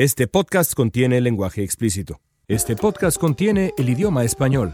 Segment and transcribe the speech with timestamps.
[0.00, 2.20] Este podcast contiene lenguaje explícito.
[2.46, 4.72] Este podcast contiene el idioma español.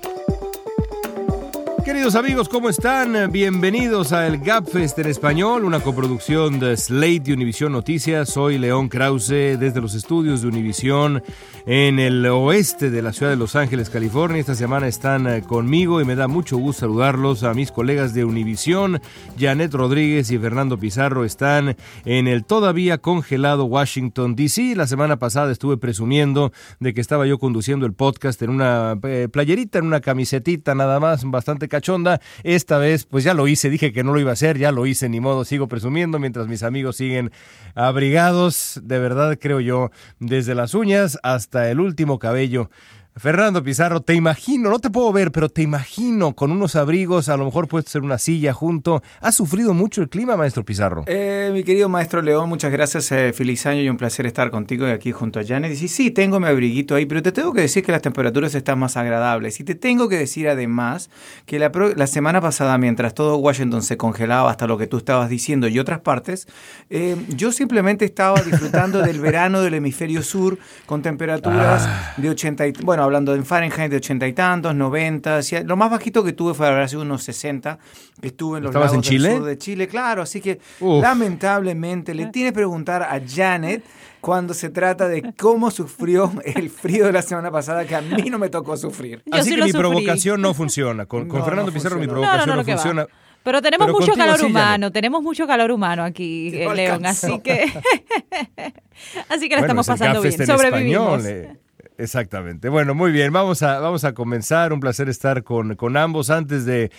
[1.84, 3.30] Queridos amigos, ¿cómo están?
[3.30, 8.30] Bienvenidos a el Gapfest en español, una coproducción de Slate y Univisión Noticias.
[8.30, 11.22] Soy León Krause desde los estudios de Univisión
[11.66, 14.40] en el oeste de la ciudad de Los Ángeles, California.
[14.40, 18.24] Esta semana están eh, conmigo y me da mucho gusto saludarlos a mis colegas de
[18.24, 19.02] Univisión.
[19.38, 21.76] Janet Rodríguez y Fernando Pizarro están
[22.06, 24.74] en el todavía congelado Washington, D.C.
[24.74, 29.28] La semana pasada estuve presumiendo de que estaba yo conduciendo el podcast en una eh,
[29.30, 32.20] playerita, en una camisetita nada más, bastante cachonda.
[32.44, 34.86] Esta vez, pues ya lo hice, dije que no lo iba a hacer, ya lo
[34.86, 37.32] hice, ni modo, sigo presumiendo mientras mis amigos siguen
[37.74, 42.70] abrigados, de verdad creo yo, desde las uñas hasta el último cabello.
[43.16, 47.36] Fernando Pizarro, te imagino, no te puedo ver, pero te imagino con unos abrigos, a
[47.36, 49.04] lo mejor puedes ser una silla junto.
[49.20, 51.04] ¿Ha sufrido mucho el clima, maestro Pizarro?
[51.06, 53.12] Eh, mi querido maestro León, muchas gracias.
[53.12, 55.80] Eh, feliz año y un placer estar contigo y aquí junto a Janet.
[55.80, 58.80] Y sí, tengo mi abriguito ahí, pero te tengo que decir que las temperaturas están
[58.80, 59.60] más agradables.
[59.60, 61.08] Y te tengo que decir además
[61.46, 65.28] que la, la semana pasada, mientras todo Washington se congelaba hasta lo que tú estabas
[65.30, 66.48] diciendo y otras partes,
[66.90, 72.14] eh, yo simplemente estaba disfrutando del verano del hemisferio sur con temperaturas Ah.
[72.16, 75.90] de 80 y, bueno, hablando en Fahrenheit de 80 y tantos, 90, sí, lo más
[75.90, 77.78] bajito que tuve fue sido unos 60,
[78.20, 79.28] que estuve en los ¿Estabas lagos en Chile?
[79.28, 81.02] del sur de Chile, claro, así que Uf.
[81.02, 83.84] lamentablemente le tienes que preguntar a Janet
[84.20, 88.30] cuando se trata de cómo sufrió el frío de la semana pasada, que a mí
[88.30, 89.22] no me tocó sufrir.
[89.26, 89.80] Yo Así sí que mi sufrí.
[89.80, 91.04] provocación no funciona.
[91.06, 93.06] Con, con No, Fernando no Pizarro mi provocación no, funciona.
[93.42, 97.38] Pero tenemos Pero mucho calor sí, humano, tenemos mucho calor humano aquí, eh, León, así
[97.40, 97.64] que
[99.28, 101.18] así que la Bueno, estamos pasando bien, en sobrevivimos.
[101.26, 101.56] español, eh.
[101.96, 102.68] Exactamente.
[102.70, 103.32] Bueno, muy bien.
[103.32, 104.72] Vamos a, vamos a comenzar.
[104.72, 106.28] Un placer estar con, con ambos.
[106.28, 106.90] Antes de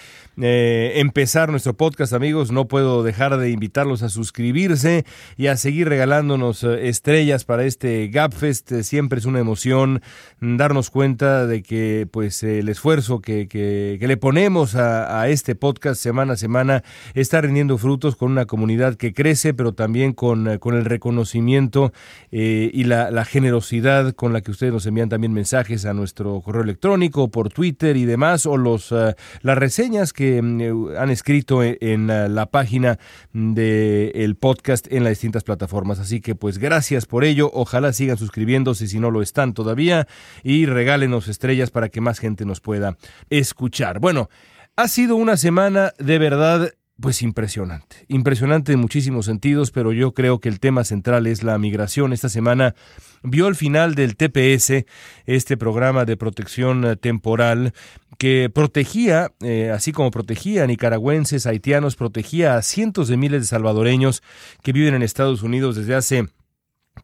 [0.41, 5.03] eh, empezar nuestro podcast, amigos, no puedo dejar de invitarlos a suscribirse
[5.35, 8.71] y a seguir regalándonos eh, estrellas para este Gapfest.
[8.71, 10.01] Eh, Siempre es una emoción
[10.39, 15.55] darnos cuenta de que pues el esfuerzo que, que- que le ponemos a, a este
[15.55, 16.83] podcast semana a semana
[17.15, 21.91] está rindiendo frutos con una comunidad que crece, pero también con, con el reconocimiento
[22.31, 26.63] y la, la generosidad con la que ustedes nos envían también mensajes a nuestro correo
[26.63, 31.63] electrónico, por Twitter y demás, o los eh, las reseñas que mm, eh, han escrito
[31.63, 32.99] en, en, eh, la página
[33.33, 35.99] del podcast en las distintas plataformas.
[35.99, 37.49] Así que pues gracias por ello.
[37.53, 40.07] Ojalá sigan suscribiéndose si no lo están todavía
[40.43, 42.97] y regálenos estrellas para que más gente nos pueda
[43.29, 43.99] escuchar.
[43.99, 44.29] Bueno,
[44.75, 50.39] ha sido una semana de verdad pues impresionante, impresionante en muchísimos sentidos, pero yo creo
[50.39, 52.13] que el tema central es la migración.
[52.13, 52.73] Esta semana
[53.21, 54.85] vio el final del TPS,
[55.25, 57.73] este programa de protección eh, temporal
[58.17, 63.47] que protegía, eh, así como protegía a nicaragüenses, haitianos, protegía a cientos de miles de
[63.47, 64.23] salvadoreños
[64.63, 66.29] que viven en Estados Unidos desde hace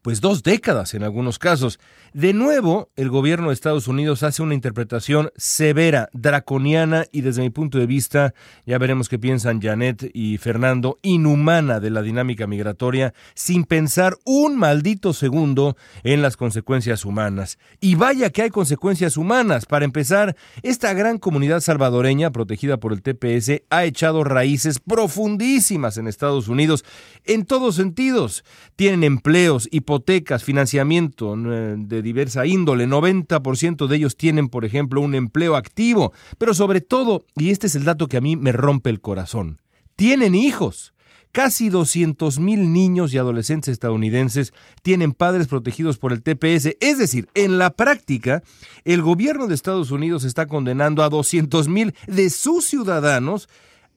[0.00, 1.78] pues dos décadas en algunos casos.
[2.12, 7.50] De nuevo, el gobierno de Estados Unidos hace una interpretación severa, draconiana y desde mi
[7.50, 8.34] punto de vista,
[8.66, 14.58] ya veremos qué piensan Janet y Fernando, inhumana de la dinámica migratoria, sin pensar un
[14.58, 17.58] maldito segundo en las consecuencias humanas.
[17.80, 19.66] Y vaya que hay consecuencias humanas.
[19.66, 26.08] Para empezar, esta gran comunidad salvadoreña, protegida por el TPS, ha echado raíces profundísimas en
[26.08, 26.84] Estados Unidos,
[27.24, 28.44] en todos sentidos.
[28.76, 32.86] Tienen empleos, hipotecas, financiamiento eh, de diversa índole.
[32.86, 36.12] 90% de ellos tienen, por ejemplo, un empleo activo.
[36.38, 39.60] Pero sobre todo, y este es el dato que a mí me rompe el corazón,
[39.96, 40.94] tienen hijos.
[41.32, 46.76] Casi 200 mil niños y adolescentes estadounidenses tienen padres protegidos por el TPS.
[46.80, 48.42] Es decir, en la práctica,
[48.84, 53.48] el gobierno de Estados Unidos está condenando a 200 mil de sus ciudadanos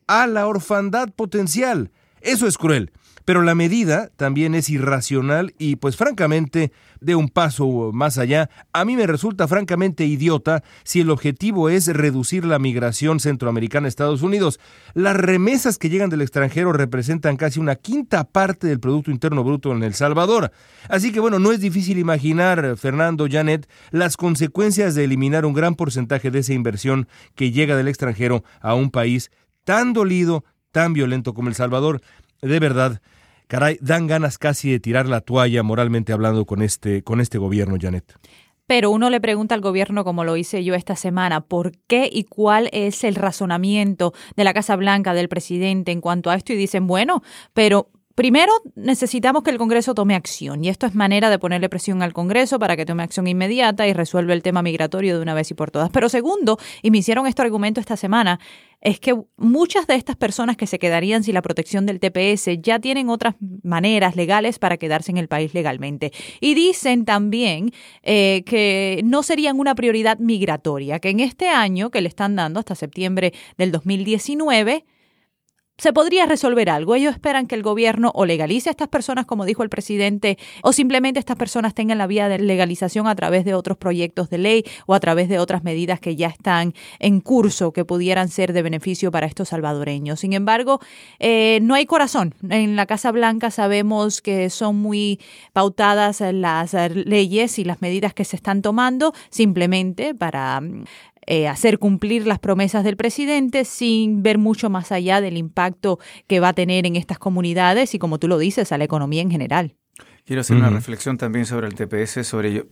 [0.07, 1.91] a la orfandad potencial.
[2.21, 2.91] Eso es cruel.
[3.25, 6.71] Pero la medida también es irracional y pues francamente
[7.01, 11.87] de un paso más allá, a mí me resulta francamente idiota si el objetivo es
[11.87, 14.59] reducir la migración centroamericana a Estados Unidos.
[14.93, 19.71] Las remesas que llegan del extranjero representan casi una quinta parte del Producto Interno Bruto
[19.71, 20.51] en El Salvador.
[20.87, 25.73] Así que bueno, no es difícil imaginar, Fernando, Janet, las consecuencias de eliminar un gran
[25.73, 29.31] porcentaje de esa inversión que llega del extranjero a un país
[29.63, 32.01] tan dolido, tan violento como El Salvador.
[32.41, 33.01] De verdad,
[33.47, 37.77] caray, dan ganas casi de tirar la toalla moralmente hablando con este, con este gobierno,
[37.79, 38.17] Janet.
[38.67, 42.23] Pero uno le pregunta al gobierno, como lo hice yo esta semana, por qué y
[42.23, 46.55] cuál es el razonamiento de la Casa Blanca, del presidente en cuanto a esto, y
[46.55, 47.21] dicen, bueno,
[47.53, 52.01] pero Primero, necesitamos que el Congreso tome acción y esto es manera de ponerle presión
[52.01, 55.51] al Congreso para que tome acción inmediata y resuelva el tema migratorio de una vez
[55.51, 55.89] y por todas.
[55.89, 58.39] Pero segundo, y me hicieron este argumento esta semana,
[58.79, 62.79] es que muchas de estas personas que se quedarían sin la protección del TPS ya
[62.79, 66.13] tienen otras maneras legales para quedarse en el país legalmente.
[66.39, 71.99] Y dicen también eh, que no serían una prioridad migratoria, que en este año que
[71.99, 74.85] le están dando hasta septiembre del 2019,
[75.77, 76.95] se podría resolver algo.
[76.95, 80.71] Ellos esperan que el gobierno o legalice a estas personas, como dijo el presidente, o
[80.71, 84.65] simplemente estas personas tengan la vía de legalización a través de otros proyectos de ley
[84.85, 88.61] o a través de otras medidas que ya están en curso que pudieran ser de
[88.61, 90.19] beneficio para estos salvadoreños.
[90.19, 90.79] Sin embargo,
[91.19, 92.33] eh, no hay corazón.
[92.49, 95.19] En la Casa Blanca sabemos que son muy
[95.53, 100.61] pautadas las leyes y las medidas que se están tomando simplemente para
[101.27, 106.39] eh, hacer cumplir las promesas del presidente sin ver mucho más allá del impacto que
[106.39, 109.31] va a tener en estas comunidades y, como tú lo dices, a la economía en
[109.31, 109.75] general.
[110.25, 112.63] Quiero hacer una reflexión también sobre el TPS, sobre yo,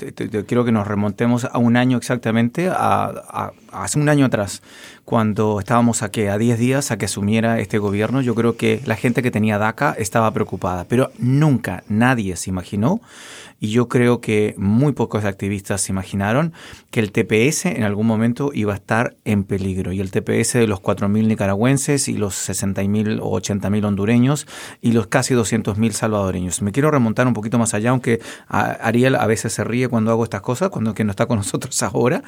[0.47, 4.63] quiero que nos remontemos a un año exactamente, a, hace un año atrás,
[5.06, 8.21] cuando estábamos a que a 10 días a que asumiera este gobierno.
[8.21, 13.01] Yo creo que la gente que tenía DACA estaba preocupada, pero nunca nadie se imaginó
[13.63, 16.51] y yo creo que muy pocos activistas se imaginaron
[16.92, 19.94] que el TPS en algún momento iba a estar en peligro.
[19.94, 24.48] Y el TPS de los 4.000 nicaragüenses y los 60.000 o 80.000 hondureños
[24.81, 26.62] y los casi 200.000 salvadoreños.
[26.62, 28.19] Me quiero remontar un poquito más allá, aunque
[28.50, 31.81] Ariel a veces se ríe cuando hago estas cosas, cuando que no está con nosotros
[31.83, 32.21] ahora,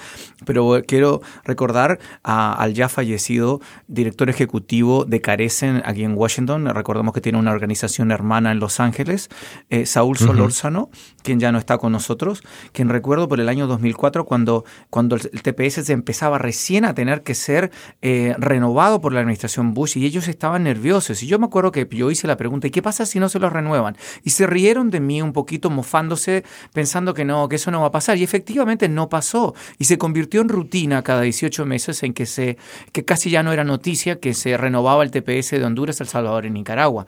[0.46, 3.60] pero quiero recordar al ya fallecido
[3.90, 6.66] director ejecutivo de Carecen aquí en Washington.
[6.68, 9.28] Recordamos que tiene una organización hermana en Los Ángeles,
[9.70, 10.90] eh, Saúl Solórzano,
[11.26, 15.42] quien ya no está con nosotros, quien recuerdo por el año 2004 cuando, cuando el
[15.42, 20.06] TPS se empezaba recién a tener que ser eh, renovado por la administración Bush y
[20.06, 21.22] ellos estaban nerviosos.
[21.24, 23.40] Y yo me acuerdo que yo hice la pregunta, ¿y qué pasa si no se
[23.40, 23.98] lo renuevan?
[24.24, 26.44] Y se rieron de mí un poquito mofándose,
[26.74, 28.18] pensando que no, que eso no va a pasar.
[28.18, 29.56] Y efectivamente no pasó.
[29.80, 32.58] Y se convirtió en rutina cada 18 meses en que, se,
[32.92, 36.46] que casi ya no era noticia que se renovaba el TPS de Honduras, El Salvador
[36.46, 37.08] y Nicaragua.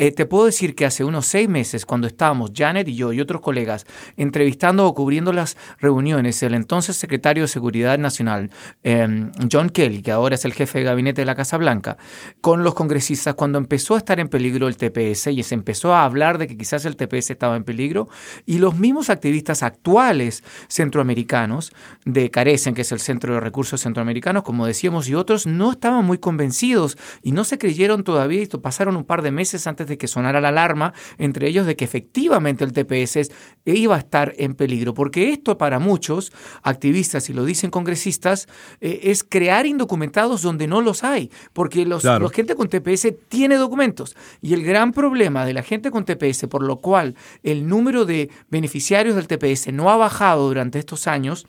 [0.00, 3.20] Eh, te puedo decir que hace unos seis meses, cuando estábamos, Janet y yo y
[3.20, 3.84] otros colegas,
[4.16, 8.52] entrevistando o cubriendo las reuniones, el entonces secretario de Seguridad Nacional,
[8.84, 11.96] em, John Kelly, que ahora es el jefe de gabinete de la Casa Blanca,
[12.40, 16.04] con los congresistas, cuando empezó a estar en peligro el TPS y se empezó a
[16.04, 18.08] hablar de que quizás el TPS estaba en peligro,
[18.46, 21.72] y los mismos activistas actuales centroamericanos
[22.04, 26.04] de Carecen, que es el Centro de Recursos Centroamericanos, como decíamos, y otros, no estaban
[26.04, 29.98] muy convencidos y no se creyeron todavía, y pasaron un par de meses antes de
[29.98, 33.30] que sonara la alarma, entre ellos de que efectivamente el TPS
[33.64, 36.32] iba a estar en peligro, porque esto para muchos
[36.62, 38.48] activistas, y lo dicen congresistas,
[38.80, 43.56] eh, es crear indocumentados donde no los hay, porque los, la gente con TPS tiene
[43.56, 44.16] documentos.
[44.40, 48.30] Y el gran problema de la gente con TPS, por lo cual el número de
[48.48, 51.46] beneficiarios del TPS no ha bajado durante estos años,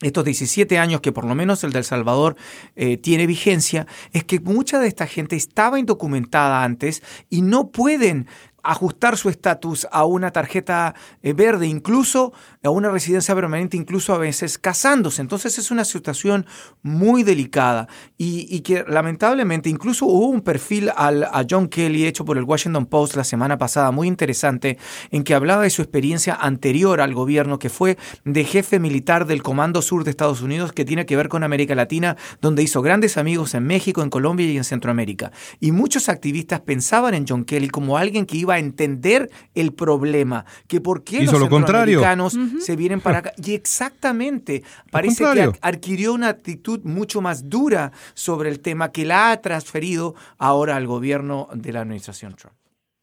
[0.00, 2.36] estos 17 años que por lo menos el del Salvador
[2.76, 8.26] eh, tiene vigencia, es que mucha de esta gente estaba indocumentada antes y no pueden
[8.62, 14.18] ajustar su estatus a una tarjeta eh, verde, incluso a una residencia permanente, incluso a
[14.18, 15.22] veces casándose.
[15.22, 16.44] Entonces es una situación
[16.82, 22.36] muy delicada y, que lamentablemente incluso hubo un perfil al, a John Kelly hecho por
[22.36, 24.76] el Washington Post la semana pasada muy interesante
[25.10, 29.42] en que hablaba de su experiencia anterior al gobierno que fue de jefe militar del
[29.42, 33.16] Comando Sur de Estados Unidos que tiene que ver con América Latina donde hizo grandes
[33.16, 35.32] amigos en México, en Colombia y en Centroamérica.
[35.60, 40.44] Y muchos activistas pensaban en John Kelly como alguien que iba a entender el problema,
[40.68, 43.32] que por qué los centroamericanos se vienen para acá.
[43.36, 49.30] Y exactamente, parece que adquirió una actitud mucho más dura sobre el tema que la
[49.30, 52.59] ha transferido ahora al gobierno de la administración Trump.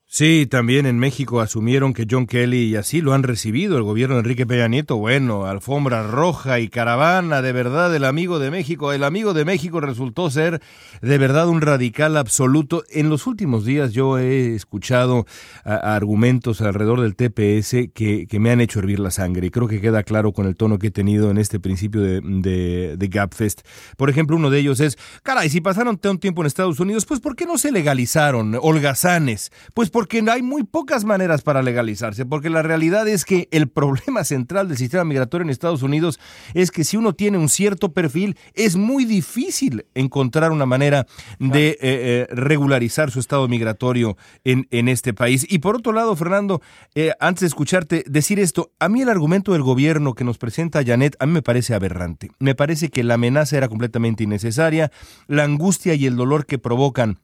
[0.09, 4.15] Sí, también en México asumieron que John Kelly y así lo han recibido el gobierno
[4.15, 4.95] de Enrique Peña Nieto.
[4.95, 8.93] Bueno, alfombra roja y caravana, de verdad, el amigo de México.
[8.93, 10.61] El amigo de México resultó ser
[11.01, 12.85] de verdad un radical absoluto.
[12.89, 15.25] En los últimos días yo he escuchado
[15.65, 20.03] argumentos alrededor del TPS que, me han hecho hervir la sangre y creo que queda
[20.03, 23.61] claro con el tono que he tenido en este principio de, de, de GapFest.
[23.97, 27.19] Por ejemplo, uno de ellos es, caray, si pasaron tanto tiempo en Estados Unidos, pues
[27.19, 29.51] ¿por qué no se legalizaron holgazanes?
[29.73, 34.23] Pues porque hay muy pocas maneras para legalizarse, porque la realidad es que el problema
[34.23, 36.19] central del sistema migratorio en Estados Unidos
[36.53, 41.07] es que si uno tiene un cierto perfil, es muy difícil encontrar una manera
[41.39, 45.47] de eh, eh, regularizar su estado migratorio en, en, este país.
[45.49, 46.61] Y por otro lado, Fernando,
[46.93, 50.85] eh, antes de escucharte decir esto, a mí el argumento del gobierno que nos presenta
[50.85, 52.29] Janet, a mí me parece aberrante.
[52.37, 54.91] Me parece que la amenaza era completamente innecesaria,
[55.25, 57.17] la angustia y el dolor que provocan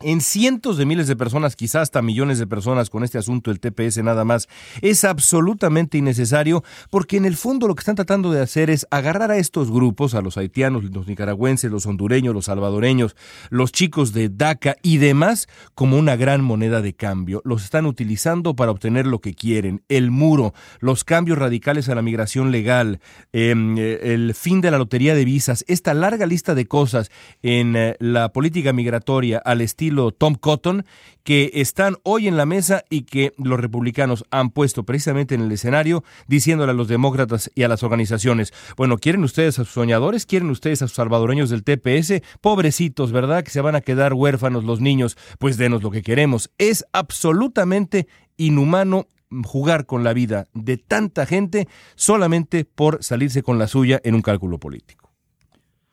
[0.00, 3.60] en cientos de miles de personas, quizás hasta millones de personas con este asunto del
[3.60, 4.46] TPS nada más,
[4.82, 9.30] es absolutamente innecesario porque en el fondo lo que están tratando de hacer es agarrar
[9.30, 13.16] a estos grupos, a los haitianos, los nicaragüenses, los hondureños, los salvadoreños,
[13.48, 17.40] los chicos de DACA y demás como una gran moneda de cambio.
[17.46, 22.02] Los están utilizando para obtener lo que quieren, el muro, los cambios radicales a la
[22.02, 23.00] migración legal,
[23.32, 27.10] em, eh, el fin de la lotería de visas, esta larga lista de cosas
[27.42, 29.85] en eh, la política migratoria al estilo
[30.18, 30.84] Tom Cotton,
[31.22, 35.52] que están hoy en la mesa y que los republicanos han puesto precisamente en el
[35.52, 40.26] escenario, diciéndole a los demócratas y a las organizaciones, bueno, ¿quieren ustedes a sus soñadores?
[40.26, 42.22] ¿Quieren ustedes a sus salvadoreños del TPS?
[42.40, 43.44] Pobrecitos, ¿verdad?
[43.44, 46.50] Que se van a quedar huérfanos los niños, pues denos lo que queremos.
[46.58, 49.06] Es absolutamente inhumano
[49.44, 54.22] jugar con la vida de tanta gente solamente por salirse con la suya en un
[54.22, 55.05] cálculo político.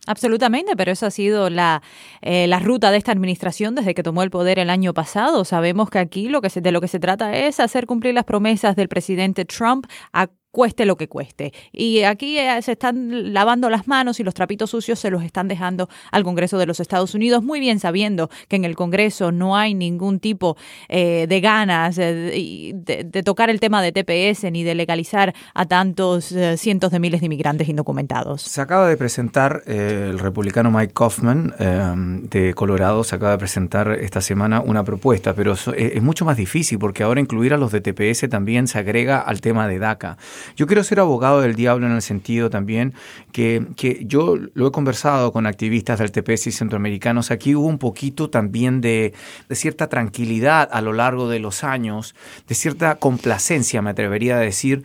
[0.06, 1.82] Absolutamente, pero esa ha sido la,
[2.22, 5.46] eh, la ruta de esta administración desde que tomó el poder el año pasado.
[5.46, 8.26] Sabemos que aquí lo que se, de lo que se trata es hacer cumplir las
[8.26, 11.52] promesas del presidente Trump a cueste lo que cueste.
[11.72, 15.48] Y aquí eh, se están lavando las manos y los trapitos sucios se los están
[15.48, 19.58] dejando al Congreso de los Estados Unidos, muy bien sabiendo que en el Congreso no
[19.58, 20.56] hay ningún tipo
[20.90, 26.32] eh, de ganas de, de, tocar el tema de TPS ni de legalizar a tantos
[26.32, 28.44] eh, cientos de miles de inmigrantes indocumentados.
[28.44, 31.56] Se acaba de presentar el republicano Mike Kaufman
[32.30, 36.78] de Colorado, se acaba de presentar esta semana una propuesta, pero es mucho más difícil
[36.78, 40.18] porque ahora incluir a los de TPS también se agrega al tema de DACA.
[40.56, 42.94] Yo quiero ser abogado del diablo en el sentido también
[43.32, 47.32] que, que yo lo he conversado con activistas del TPS y centroamericanos.
[47.32, 49.14] Aquí hubo un poquito también de,
[49.50, 52.16] de cierta tranquilidad a lo largo de los años,
[52.48, 54.84] de cierta complacencia, me atrevería a decir,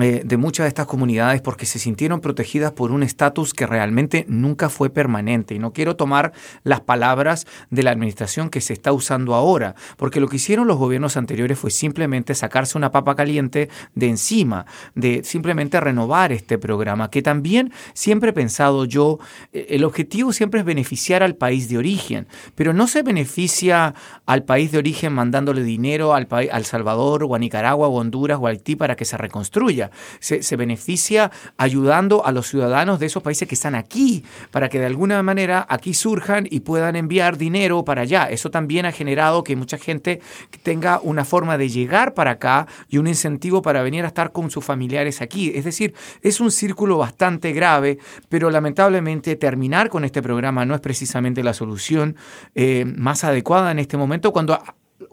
[0.00, 4.24] eh, de muchas de estas comunidades porque se sintieron protegidas por un estatus que realmente
[4.28, 5.54] nunca fue permanente.
[5.54, 10.20] Y no quiero tomar las palabras de la administración que se está usando ahora, porque
[10.20, 15.24] lo que hicieron los gobiernos anteriores fue simplemente sacarse una papa caliente de encima, de
[15.24, 19.18] simplemente renovar este programa, que también siempre he pensado yo,
[19.52, 23.94] eh, el objetivo siempre es beneficiar al país de origen, pero no se beneficia
[24.26, 28.46] al país de origen mandándole dinero al, al Salvador o a Nicaragua o Honduras o
[28.46, 29.87] a Haití para que se reconstruya
[30.20, 34.86] se, beneficia ayudando a los ciudadanos de esos países que están aquí, para que de
[34.86, 38.24] alguna manera aquí surjan y puedan enviar dinero para allá.
[38.30, 40.20] Eso también ha generado que mucha gente
[40.62, 44.50] tenga una forma de llegar para acá y un incentivo para venir a estar con
[44.50, 45.52] sus familiares aquí.
[45.54, 50.80] Es decir, es un círculo bastante grave, pero lamentablemente terminar con este programa no es
[50.80, 52.16] precisamente la solución
[52.54, 54.58] eh, más adecuada en este momento cuando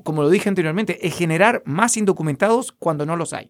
[0.04, 3.50] como lo dije anteriormente, es generar más indocumentados cuando no los hay.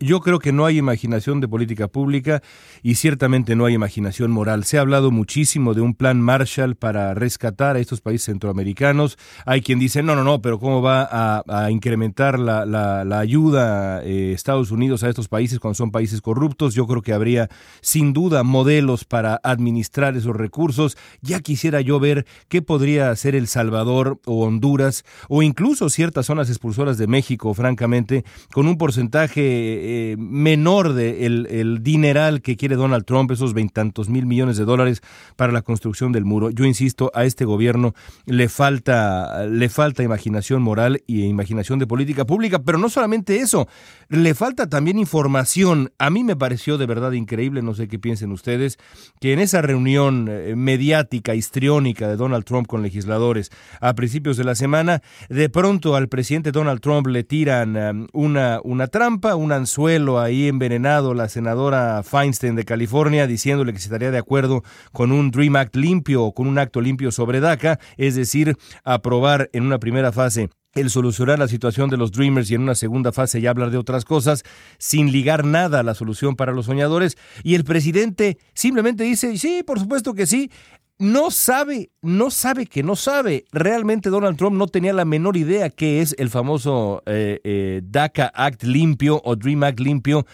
[0.00, 2.42] Yo creo que no hay imaginación de política pública
[2.82, 4.64] y ciertamente no hay imaginación moral.
[4.64, 9.16] Se ha hablado muchísimo de un plan Marshall para rescatar a estos países centroamericanos.
[9.46, 14.72] Hay quien dice, no, no, no, pero ¿cómo va a, incrementar la, ayuda eh, Estados
[14.72, 16.74] Unidos a estos países cuando son países corruptos?
[16.74, 17.48] Yo creo que habría
[17.80, 20.98] sin duda modelos para administrar esos recursos.
[21.22, 26.48] Ya quisiera yo ver qué podría hacer El Salvador o Honduras o incluso ciertas zonas
[26.48, 33.04] expulsoras de México, francamente, con un porcentaje eh, menor de el, dineral que quiere Donald
[33.04, 35.02] Trump, esos veintantos mil millones de dólares
[35.36, 36.50] para la construcción del muro.
[36.50, 37.94] Yo insisto, a este gobierno
[38.26, 43.68] le falta, le falta imaginación moral y imaginación de política pública, pero no solamente eso,
[44.08, 45.92] le falta también información.
[45.98, 48.78] A mí me pareció de verdad increíble, no sé qué piensen ustedes,
[49.20, 53.50] que en esa reunión eh, mediática, histriónica de Donald Trump con legisladores
[53.80, 58.60] a principios de la semana, de pronto al presidente Donald Trump le tiran um, una,
[58.64, 59.73] una trampa, un anzuelo
[60.20, 64.62] ahí envenenado la senadora Feinstein de California diciéndole que se estaría de acuerdo
[64.92, 69.50] con un Dream Act limpio o con un acto limpio sobre DACA, es decir, aprobar
[69.52, 73.12] en una primera fase el solucionar la situación de los Dreamers y en una segunda
[73.12, 74.42] fase ya hablar de otras cosas
[74.78, 77.16] sin ligar nada a la solución para los soñadores.
[77.42, 80.50] Y el presidente simplemente dice, sí, por supuesto que sí.
[80.96, 83.46] No sabe, no sabe que no sabe.
[83.50, 88.30] Realmente Donald Trump no tenía la menor idea qué es el famoso eh, eh, DACA
[88.32, 90.24] Act limpio o Dream Act limpio.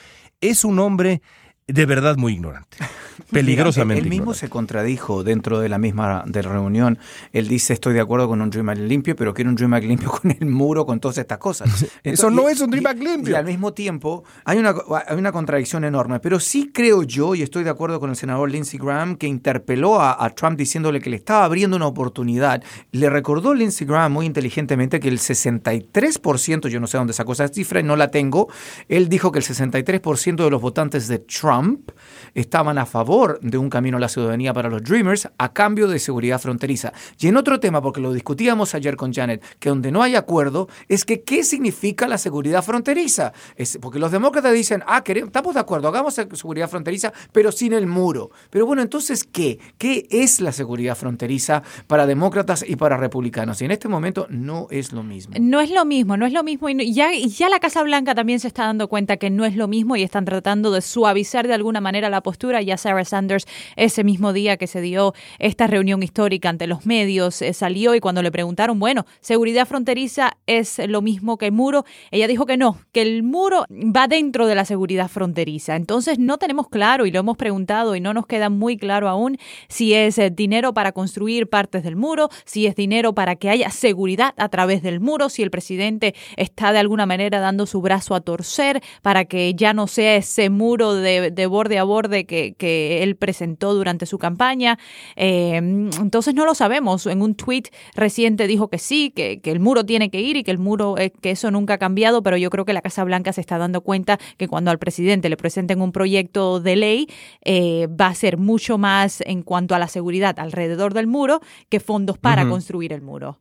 [0.43, 1.23] Es un hombre
[1.73, 2.79] de verdad muy ignorante.
[3.31, 4.03] Peligrosamente.
[4.03, 6.99] él mismo se contradijo dentro de la misma de reunión.
[7.33, 9.87] Él dice, estoy de acuerdo con un Dream Act limpio, pero quiero un Dream Act
[9.87, 11.87] limpio con el muro, con todas estas cosas.
[12.03, 13.33] Eso no es un Dream Act limpio.
[13.33, 14.75] Y, al mismo tiempo hay una,
[15.07, 16.21] hay una contradicción enorme.
[16.21, 20.01] Pero sí creo yo, y estoy de acuerdo con el senador Lindsey Graham, que interpeló
[20.01, 22.63] a, a Trump diciéndole que le estaba abriendo una oportunidad.
[22.93, 27.49] Le recordó Lindsey Graham muy inteligentemente que el 63%, yo no sé dónde sacó esa
[27.49, 28.49] cifra y no la tengo,
[28.89, 31.91] él dijo que el 63% de los votantes de Trump Trump
[32.35, 35.99] estaban a favor de un camino a la ciudadanía para los Dreamers a cambio de
[35.99, 36.93] seguridad fronteriza.
[37.19, 40.69] Y en otro tema, porque lo discutíamos ayer con Janet, que donde no hay acuerdo
[40.89, 43.33] es que qué significa la seguridad fronteriza.
[43.81, 47.87] Porque los demócratas dicen, ah, queremos, estamos de acuerdo, hagamos seguridad fronteriza, pero sin el
[47.87, 48.31] muro.
[48.51, 49.59] Pero bueno, entonces, ¿qué?
[49.77, 53.61] ¿Qué es la seguridad fronteriza para demócratas y para republicanos?
[53.61, 55.35] Y en este momento no es lo mismo.
[55.41, 56.69] No es lo mismo, no es lo mismo.
[56.69, 59.69] Y ya, ya la Casa Blanca también se está dando cuenta que no es lo
[59.69, 62.63] mismo y están tratando de suavizar de alguna manera la postura.
[62.63, 67.43] Ya Sarah Sanders, ese mismo día que se dio esta reunión histórica ante los medios,
[67.43, 72.27] eh, salió y cuando le preguntaron, bueno, seguridad fronteriza es lo mismo que muro, ella
[72.27, 75.77] dijo que no, que el muro va dentro de la seguridad fronteriza.
[75.77, 79.37] Entonces no tenemos claro y lo hemos preguntado y no nos queda muy claro aún
[79.69, 83.71] si es eh, dinero para construir partes del muro, si es dinero para que haya
[83.71, 88.15] seguridad a través del muro, si el presidente está de alguna manera dando su brazo
[88.15, 93.17] a torcer para que ya no sea ese muro de, borde a borde que, él
[93.17, 94.79] presentó durante su campaña.
[95.17, 97.07] Eh, entonces no lo sabemos.
[97.07, 100.51] En un tweet reciente dijo que sí, que, el muro tiene que ir y que
[100.51, 103.33] el muro, eh, que eso nunca ha cambiado, pero yo creo que la Casa Blanca
[103.33, 107.09] se está dando cuenta que cuando al presidente le presenten un proyecto de ley,
[107.45, 111.81] eh, va a ser mucho más en cuanto a la seguridad alrededor del muro que
[111.81, 113.39] fondos para construir el muro.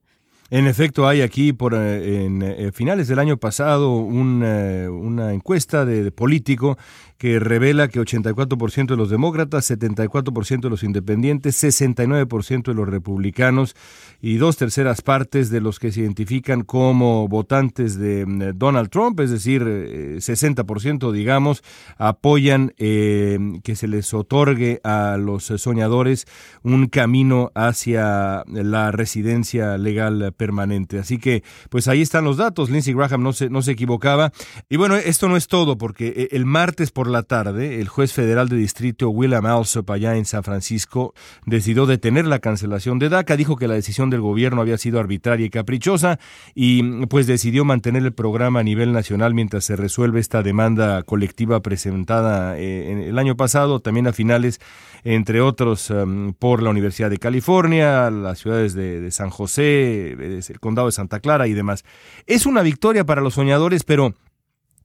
[0.51, 6.75] En efecto, hay aquí por en, finales del año pasado una encuesta de político
[7.19, 13.75] que revela que 84% de los demócratas, 74% de los independientes, 69% de los republicanos
[14.21, 19.19] y dos terceras partes de los que se identifican como votantes de mm, Donald Trump,
[19.19, 21.61] es decir, 60% eh, digamos,
[21.97, 26.25] apoyan eh, que se les otorgue a los soñadores
[26.63, 30.99] un camino hacia la residencia legal permanente.
[30.99, 32.69] Así que, pues ahí están los datos.
[32.69, 34.31] Lindsey Graham no se, no se equivocaba.
[34.69, 38.13] Y bueno, esto no es todo, porque eh, el martes por la tarde, el juez
[38.13, 41.13] federal de distrito William Alsop, allá en San Francisco,
[41.45, 45.45] decidió detener la cancelación de DACA, dijo que la decisión del gobierno había sido arbitraria
[45.45, 46.19] y caprichosa
[46.55, 51.61] y pues decidió mantener el programa a nivel nacional mientras se resuelve esta demanda colectiva
[51.61, 54.59] presentada eh, el año pasado, también a finales,
[55.03, 60.87] entre otros, em, por la Universidad de California, las ciudades de San José, el condado
[60.87, 61.83] de Santa Clara y demás.
[62.25, 64.13] Es una victoria para los soñadores, pero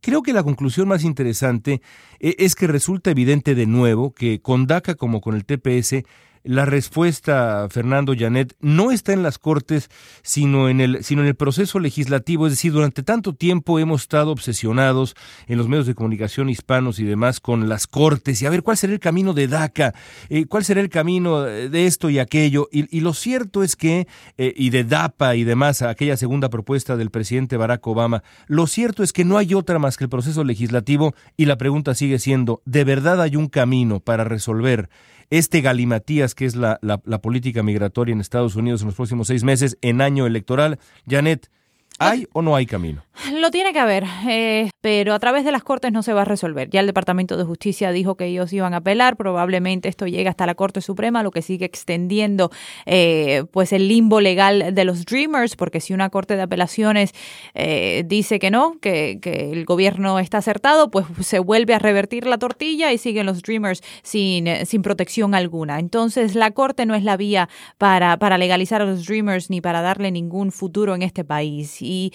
[0.04, 1.80] Creo que la conclusión más interesante
[2.20, 6.04] eh, es que resulta evidente de nuevo que con DACA como con el TPS
[6.44, 9.88] la respuesta, Fernando Janet, no está en las Cortes,
[10.22, 12.46] sino en, el, sino en el proceso legislativo.
[12.46, 17.04] Es decir, durante tanto tiempo hemos estado obsesionados en los medios de comunicación hispanos y
[17.04, 19.94] demás con las Cortes y a ver cuál será el camino de DACA,
[20.28, 22.68] eh, cuál será el camino de esto y aquello.
[22.70, 27.11] Y, lo cierto es que, eh, y de DAPA y demás, aquella segunda propuesta del
[27.11, 31.14] presidente Barack Obama, lo cierto es que no hay otra más que el proceso legislativo
[31.37, 34.90] y la pregunta sigue siendo, ¿de verdad hay un camino para resolver
[35.30, 39.29] este galimatías que es la, la, la política migratoria en Estados Unidos en los próximos
[39.29, 40.79] seis meses en año electoral.
[41.09, 41.51] Janet,
[41.98, 43.02] ¿Hay o no hay camino?
[43.33, 46.24] Lo tiene que haber, eh, pero a través de las Cortes no se va a
[46.24, 46.68] resolver.
[46.68, 50.44] Ya el Departamento de Justicia dijo que ellos iban a apelar, probablemente esto llegue hasta
[50.46, 52.50] la Corte Suprema, lo que sigue extendiendo
[52.85, 57.12] eh, pues el limbo legal de los Dreamers, porque si una Corte de Apelaciones
[57.54, 62.26] eh, dice que no, que, que, el gobierno está acertado, pues se vuelve a revertir
[62.26, 65.78] la tortilla y siguen los Dreamers sin, sin protección alguna.
[65.78, 69.83] Entonces la Corte no es la vía para, para legalizar a los Dreamers ni para
[69.83, 72.12] darle ningún futuro en este país y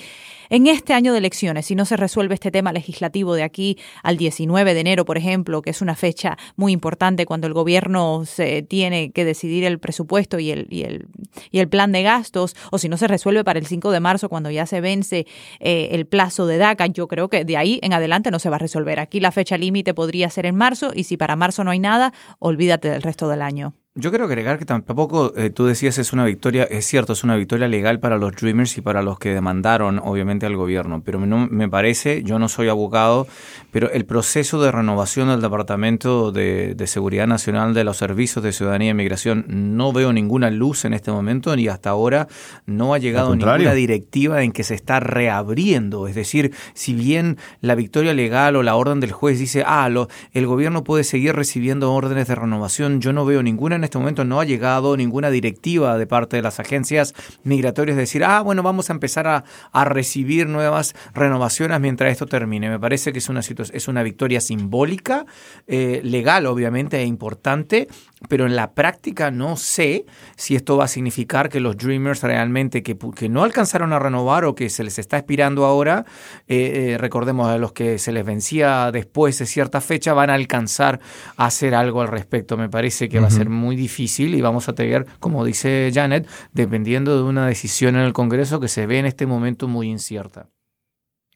[0.49, 4.17] en este año de elecciones, si no se resuelve este tema legislativo de aquí al
[4.17, 8.63] 19 de enero, por ejemplo, que es una fecha muy importante cuando el gobierno se
[8.63, 11.07] tiene que decidir el presupuesto y el, y el,
[11.51, 14.27] y el plan de gastos, o si no se resuelve para el 5 de marzo,
[14.27, 15.27] cuando ya se vence
[15.59, 18.55] eh, el plazo de DACA, yo creo que de ahí en adelante no se va
[18.55, 18.99] a resolver.
[18.99, 22.11] Aquí la fecha límite podría ser en marzo y si para marzo no hay nada,
[22.39, 23.75] olvídate del resto del año.
[23.99, 27.35] Yo quiero agregar que tampoco eh, tú decías es una victoria, es cierto, es una
[27.35, 31.47] victoria legal para los Dreamers y para los que demandaron obviamente al gobierno, pero no,
[31.51, 33.27] me parece, yo no soy abogado,
[33.71, 38.91] pero el proceso de renovación del Departamento de, Seguridad Nacional de los Servicios de Ciudadanía
[38.91, 42.29] y Migración no veo ninguna luz en este momento ni hasta ahora
[42.65, 47.75] no ha llegado ninguna directiva en que se está reabriendo, es decir, si bien la
[47.75, 51.93] victoria legal o la orden del juez dice, ah, lo, el gobierno puede seguir recibiendo
[51.93, 55.97] órdenes de renovación, yo no veo ninguna en este momento no ha llegado ninguna directiva
[55.97, 59.43] de parte de las agencias migratorias de decir, ah, bueno, vamos a empezar a,
[59.89, 62.69] recibir nuevas renovaciones mientras esto termine.
[62.69, 65.25] Me parece que es una, es una victoria simbólica,
[65.67, 67.87] eh, legal obviamente e importante,
[68.27, 70.05] pero en la práctica no sé
[70.35, 74.45] si esto va a significar que los Dreamers realmente que, que no alcanzaron a renovar
[74.45, 76.05] o que se les está expirando ahora,
[76.47, 80.33] eh, eh, recordemos a los que se les vencía después de cierta fecha, van a
[80.33, 80.99] alcanzar
[81.37, 82.57] a hacer algo al respecto.
[82.57, 86.27] Me parece que va a ser muy difícil y vamos a tener, como dice Janet,
[86.53, 90.49] dependiendo de una decisión en el Congreso que se ve en este momento muy incierta.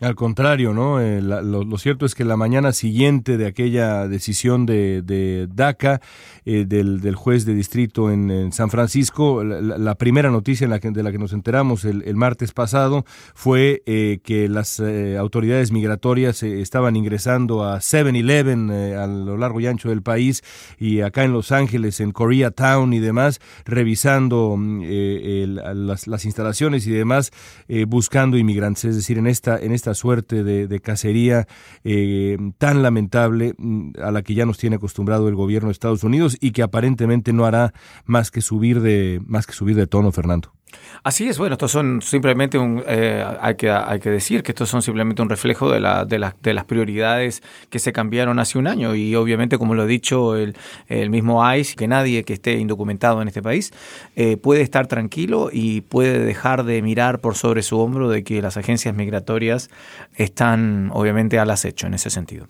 [0.04, 1.00] Al contrario, ¿no?
[1.00, 6.02] Eh, lo, cierto es que la mañana siguiente de aquella decisión de, DACA,
[6.44, 11.04] eh, del, juez de distrito en, San Francisco, la, primera noticia en la que, de
[11.04, 14.82] la que nos enteramos el, martes pasado fue eh, que las
[15.18, 20.44] autoridades migratorias estaban ingresando a 7-Eleven a lo largo y ancho del país
[20.78, 24.84] y acá en Los Ángeles, en Koreatown y demás, revisando mm,
[25.56, 27.32] las, las, instalaciones y demás,
[27.88, 28.84] buscando inmigrantes.
[28.84, 31.48] Es decir, en esta, en esta suerte de, cacería
[31.84, 36.04] eh, tan lamentable mm, a la que ya nos tiene acostumbrado el gobierno de Estados
[36.04, 37.74] Unidos y que aparentemente no hará
[38.06, 40.52] más que subir de, más que subir de tono, Fernando.
[41.04, 44.70] Así es, bueno, estos son simplemente un, eh, hay, que, hay que decir que estos
[44.70, 48.68] son simplemente un reflejo de, la, de, de, las prioridades que se cambiaron hace un
[48.68, 50.56] año y obviamente, como lo ha dicho el,
[50.88, 53.74] el mismo ICE, que nadie que esté indocumentado en este país
[54.16, 58.42] eh, puede estar tranquilo y puede dejar de mirar por sobre su hombro de que
[58.42, 59.70] las agencias migratorias
[60.16, 62.48] están obviamente al acecho en ese sentido.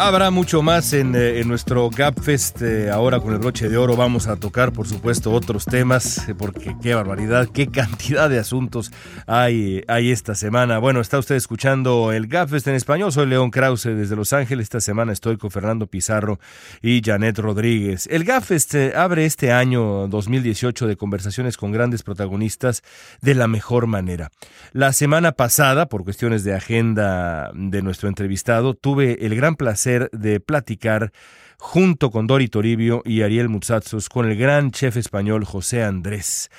[0.00, 2.62] Habrá mucho más en, eh, nuestro GapFest.
[2.62, 6.36] Eh, ahora con el broche de oro vamos a tocar, por supuesto, otros temas, eh,
[6.36, 8.92] porque qué barbaridad, qué cantidad de asuntos
[9.26, 10.78] hay, hay esta semana.
[10.78, 13.10] Bueno, está usted escuchando el GapFest en español.
[13.10, 14.66] Soy León Krause desde Los Ángeles.
[14.66, 16.38] Esta semana estoy con Fernando Pizarro
[16.80, 18.06] y Janet Rodríguez.
[18.08, 22.84] El GapFest abre este año 2018 de conversaciones con grandes protagonistas
[23.20, 24.30] de la mejor manera.
[24.72, 30.40] La semana pasada, por cuestiones de agenda de nuestro entrevistado, tuve el gran placer de
[30.40, 31.12] platicar
[31.58, 36.50] junto con Dori Toribio y Ariel Mutsatsos con el gran chef español José Andrés.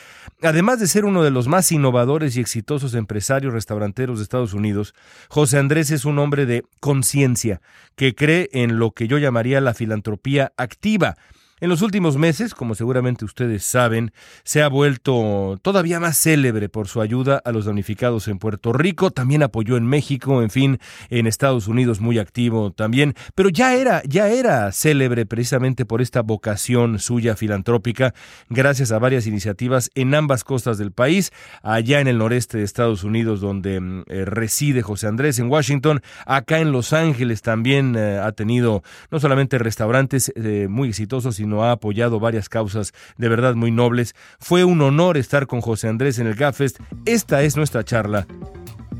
[0.42, 4.94] Además de ser uno de los más innovadores y exitosos empresarios restauranteros de Estados Unidos,
[5.30, 7.62] José Andrés es un hombre de conciencia
[7.96, 11.16] que cree en lo que yo llamaría la filantropía activa
[11.62, 14.12] en los últimos meses, como seguramente ustedes saben,
[14.44, 19.12] se ha vuelto todavía más célebre por su ayuda a los damnificados en Puerto Rico,
[19.12, 24.02] también apoyó en México, en fin, en Estados Unidos muy activo también, pero ya era
[24.06, 28.14] ya era célebre precisamente por esta vocación suya filantrópica,
[28.50, 33.04] gracias a varias iniciativas en ambas costas del país, allá en el noreste de Estados
[33.04, 38.20] Unidos donde mm, eh, reside José Andrés en Washington, acá en Los Ángeles también eh,
[38.24, 43.56] ha tenido no solamente restaurantes eh, muy exitosos, sino ha apoyado varias causas de verdad
[43.56, 44.16] muy nobles.
[44.40, 46.80] Fue un honor estar con José Andrés en el GAFEST.
[47.06, 48.28] Esta es nuestra charla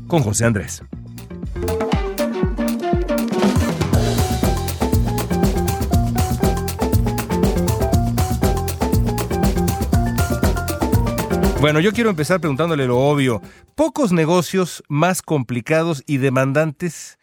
[0.08, 0.82] con José Andrés.
[11.60, 13.42] Bueno, yo quiero empezar preguntándole lo obvio.
[13.74, 17.18] Pocos negocios más complicados y demandantes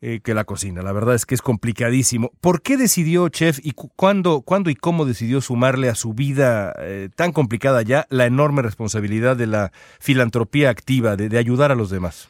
[0.00, 0.80] eh, que la cocina.
[0.82, 2.30] La verdad es que es complicadísimo.
[2.40, 7.08] ¿Por qué decidió, chef, y cuándo, cuándo y cómo decidió sumarle a su vida eh,
[7.16, 12.28] tan complicada ya la enorme responsabilidad de la filantropía activa, de, ayudar a los demás?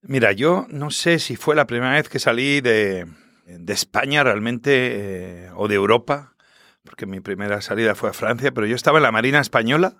[0.00, 3.06] Mira, yo no sé si fue la primera vez que salí de,
[3.68, 4.70] España realmente
[5.44, 6.36] eh, o de Europa,
[6.84, 9.94] porque mi primera salida fue a Francia, pero yo estaba en la Marina Española,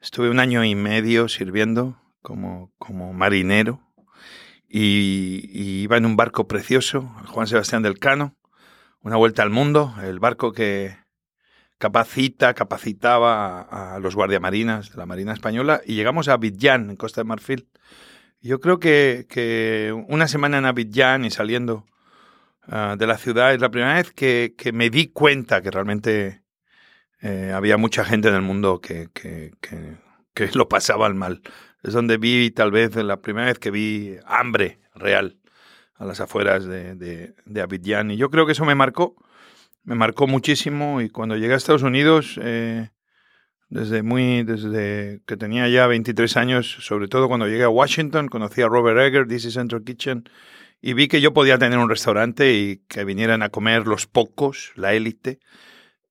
[0.00, 3.80] estuve un año y medio sirviendo como, como marinero
[4.76, 8.36] y, iba en un barco precioso, Juan Sebastián del Cano,
[9.02, 10.96] una vuelta al mundo, el barco que
[11.78, 17.20] capacita, capacitaba a, los guardiamarinas de la Marina Española y llegamos a Abidjan, en Costa
[17.20, 17.68] de Marfil.
[18.40, 21.86] Yo creo que, una semana en Abidjan y saliendo
[22.62, 26.42] ah, de la ciudad es la primera vez que, me di cuenta que realmente
[27.20, 31.42] eh, había mucha gente en el mundo que, que, que lo pasaban mal
[31.84, 35.36] es donde vi tal vez la primera vez que vi hambre real
[35.96, 38.10] a las afueras de, de, Abidjan.
[38.10, 39.14] Y yo creo que eso me marcó,
[39.84, 41.02] me marcó muchísimo.
[41.02, 42.88] Y cuando llegué a Estados Unidos, eh,
[43.68, 48.62] desde muy, desde que tenía ya 23 años, sobre todo cuando llegué a Washington, conocí
[48.62, 50.24] a Robert Egger, DC Central Kitchen,
[50.80, 54.72] y vi que yo podía tener un restaurante y que vinieran a comer los pocos,
[54.74, 55.38] la élite,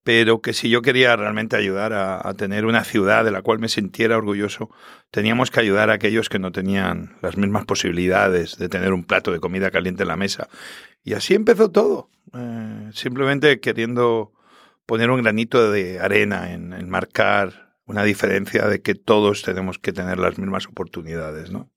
[0.04, 3.70] pero que si yo quería realmente ayudar a, tener una ciudad de la cual me
[3.70, 4.70] sintiera orgulloso,
[5.12, 9.32] teníamos que ayudar a aquellos que no tenían las mismas posibilidades de tener un plato
[9.32, 10.50] de comida caliente en la mesa.
[11.04, 14.34] Y así empezó todo, eh, simplemente queriendo
[14.86, 20.20] poner un granito de arena en, marcar una diferencia de que todos tenemos que tener
[20.20, 21.70] las mismas oportunidades, ¿no?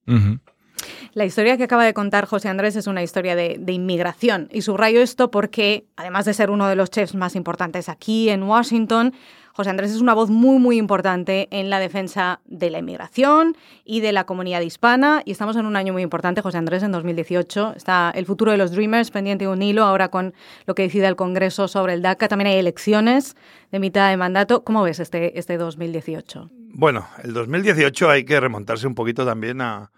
[1.17, 4.49] La historia que acaba de contar José Andrés es una historia de, inmigración.
[4.51, 8.43] Y subrayo esto porque, además de ser uno de los chefs más importantes aquí en
[8.43, 9.15] Washington,
[9.51, 14.01] José Andrés es una voz muy, muy importante en la defensa de la inmigración y
[14.01, 15.23] de la comunidad hispana.
[15.25, 17.73] Y estamos en un año muy importante, José Andrés, en 2018.
[17.75, 20.35] Está el futuro de los Dreamers pendiente de un hilo, ahora con
[20.67, 22.27] lo que decida el Congreso sobre el DACA.
[22.27, 23.35] También hay elecciones
[23.71, 24.63] de mitad de mandato.
[24.63, 26.51] ¿Cómo ves este, este 2018?
[26.73, 29.89] Bueno, el 2018 hay que remontarse un poquito también a,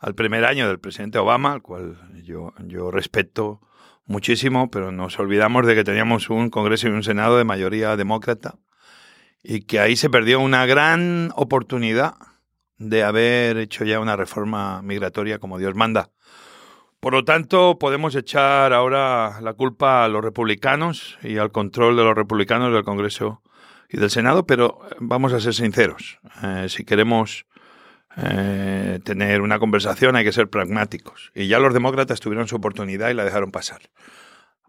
[0.00, 3.60] al primer año del presidente Obama, al cual yo, yo respeto
[4.06, 8.56] muchísimo, pero nos olvidamos de que teníamos un Congreso y un Senado de mayoría demócrata
[9.42, 12.14] y que ahí se perdió una gran oportunidad
[12.78, 16.10] de haber hecho ya una reforma migratoria como Dios manda.
[16.98, 22.04] Por lo tanto, podemos echar ahora la culpa a los republicanos y al control de
[22.04, 23.42] los republicanos del Congreso
[23.88, 26.18] y del Senado, pero vamos a ser sinceros.
[26.42, 27.46] Eh, si queremos
[28.16, 31.30] eh, tener una conversación hay que ser pragmáticos.
[31.34, 33.80] Y ya los demócratas tuvieron su oportunidad y la dejaron pasar.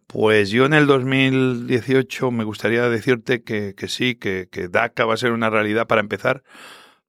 [0.07, 5.31] Pues yo en el 2018 me gustaría decirte que, sí, que, DACA va a ser
[5.31, 6.43] una realidad para empezar,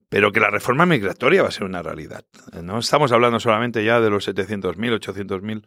[0.08, 2.24] pero que la reforma migratoria va a ser una realidad.
[2.62, 5.64] No estamos hablando solamente ya de los 700.000, 800.000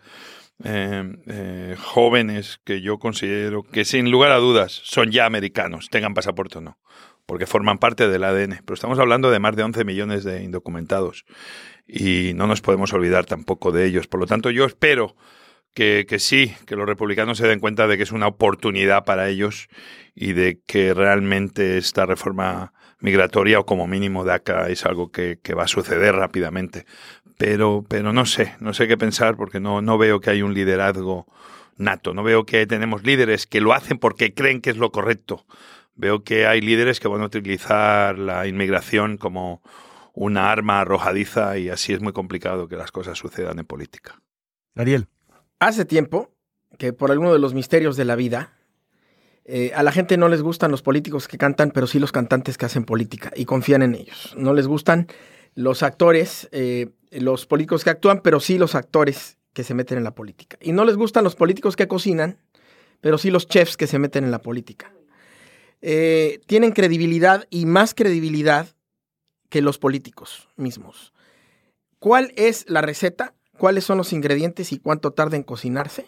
[0.64, 6.14] eh, eh, jóvenes que yo considero que sin lugar a dudas son ya americanos, tengan
[6.14, 6.78] pasaporte o no,
[7.26, 8.62] porque forman parte del ADN.
[8.66, 11.26] Pero estamos hablando de más de 11 millones de indocumentados
[11.88, 14.08] y no nos podemos olvidar tampoco de ellos.
[14.08, 15.16] Por lo tanto, yo espero
[15.76, 19.68] que, sí, que los republicanos se den cuenta de que es una oportunidad para ellos
[20.16, 25.64] y de que realmente esta reforma migratoria o como mínimo DACA es algo que, va
[25.64, 26.86] a suceder rápidamente.
[27.38, 30.54] Pero, pero no sé, no sé qué pensar porque no, no veo que hay un
[30.54, 31.28] liderazgo
[31.76, 35.46] nato, no veo que tenemos líderes que lo hacen porque creen que es lo correcto.
[35.96, 39.62] Veo que hay líderes que van a utilizar la inmigración como
[40.14, 44.22] una arma arrojadiza y así es muy complicado que las cosas sucedan en política.
[44.76, 45.08] Ariel.
[45.60, 46.32] Hace tiempo
[46.78, 48.54] que por alguno de los misterios de la vida,
[49.46, 52.58] eh, a la gente no les gustan los políticos que cantan, pero sí los cantantes
[52.58, 54.34] que hacen política y confían en ellos.
[54.38, 55.08] No les gustan
[55.54, 60.04] los actores, eh, los políticos que actúan, pero sí los actores que se meten en
[60.04, 60.58] la política.
[60.62, 62.40] Y no les gustan los políticos que cocinan,
[63.00, 64.92] pero sí los chefs que se meten en la política.
[65.82, 68.76] Eh, tienen credibilidad y más credibilidad
[69.50, 71.14] que los políticos mismos.
[72.00, 73.36] ¿Cuál es la receta?
[73.58, 76.06] cuáles son los ingredientes y cuánto tarda en cocinarse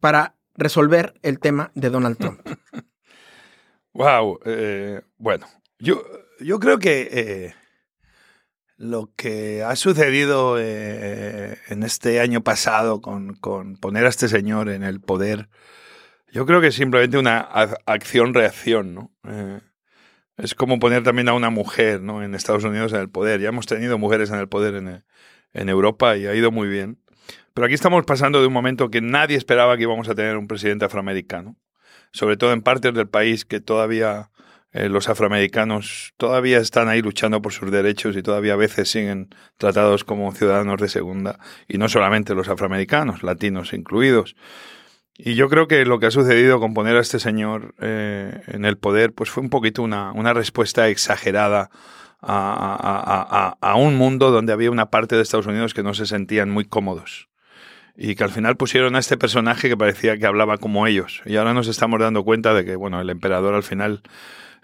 [0.00, 2.40] para resolver el tema de Donald Trump.
[3.92, 5.46] wow, eh, bueno,
[5.78, 6.02] yo,
[6.40, 7.54] yo creo que eh,
[8.76, 14.84] lo que ha sucedido en este año pasado con, con, poner a este señor en
[14.84, 15.48] el poder,
[16.32, 17.38] yo creo que es simplemente una
[17.86, 19.12] acción-reacción, ¿no?
[20.36, 22.22] es como poner también a una mujer ¿no?
[22.22, 23.40] en Estados Unidos en el poder.
[23.40, 25.04] Ya hemos tenido mujeres en el poder en,
[25.52, 26.98] en Europa y ha ido muy bien.
[27.54, 30.46] Pero aquí estamos pasando de un momento que nadie esperaba que íbamos a tener un
[30.46, 31.56] presidente afroamericano,
[32.12, 34.30] sobre todo en partes del país que todavía
[34.70, 39.30] eh, los afroamericanos todavía están ahí luchando por sus derechos y todavía a veces siguen
[39.56, 44.36] tratados como ciudadanos de segunda, y no solamente los afroamericanos, latinos incluidos.
[45.20, 48.64] Y yo creo que lo que ha sucedido con poner a este señor eh, en
[48.64, 51.70] el poder, pues fue un poquito una, una respuesta exagerada
[52.22, 56.06] a, a, a, un mundo donde había una parte de Estados Unidos que no se
[56.06, 57.28] sentían muy cómodos.
[57.96, 61.20] Y que al final pusieron a este personaje que parecía que hablaba como ellos.
[61.26, 64.02] Y ahora nos estamos dando cuenta de que, bueno, el emperador al final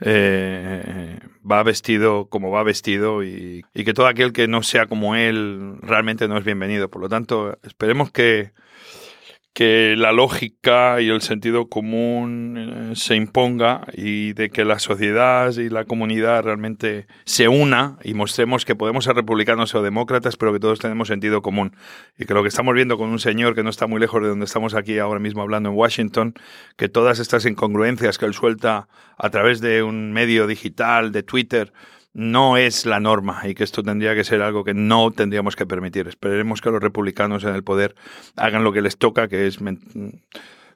[0.01, 1.19] eh,
[1.51, 5.79] va vestido como va vestido y, y, que todo aquel que no sea como él
[5.83, 6.89] realmente no es bienvenido.
[6.91, 8.53] Por lo tanto, esperemos que,
[9.55, 15.53] que la lógica y el sentido común eh, se imponga y de que la sociedad
[15.57, 20.53] y la comunidad realmente se una y mostremos que podemos ser republicanos o demócratas, pero
[20.53, 21.77] que todos tenemos sentido común.
[22.19, 24.29] Y que lo que estamos viendo con un señor que no está muy lejos de
[24.29, 26.35] donde estamos aquí ahora mismo hablando en Washington,
[26.77, 31.73] que todas estas incongruencias que él suelta a través de un medio digital, de Twitter,
[32.15, 35.67] no es la norma y que esto tendría que ser algo que no tendríamos que
[35.67, 36.07] permitir.
[36.09, 37.97] Esperemos que los republicanos en el poder
[38.37, 39.59] hagan lo que les toca, que es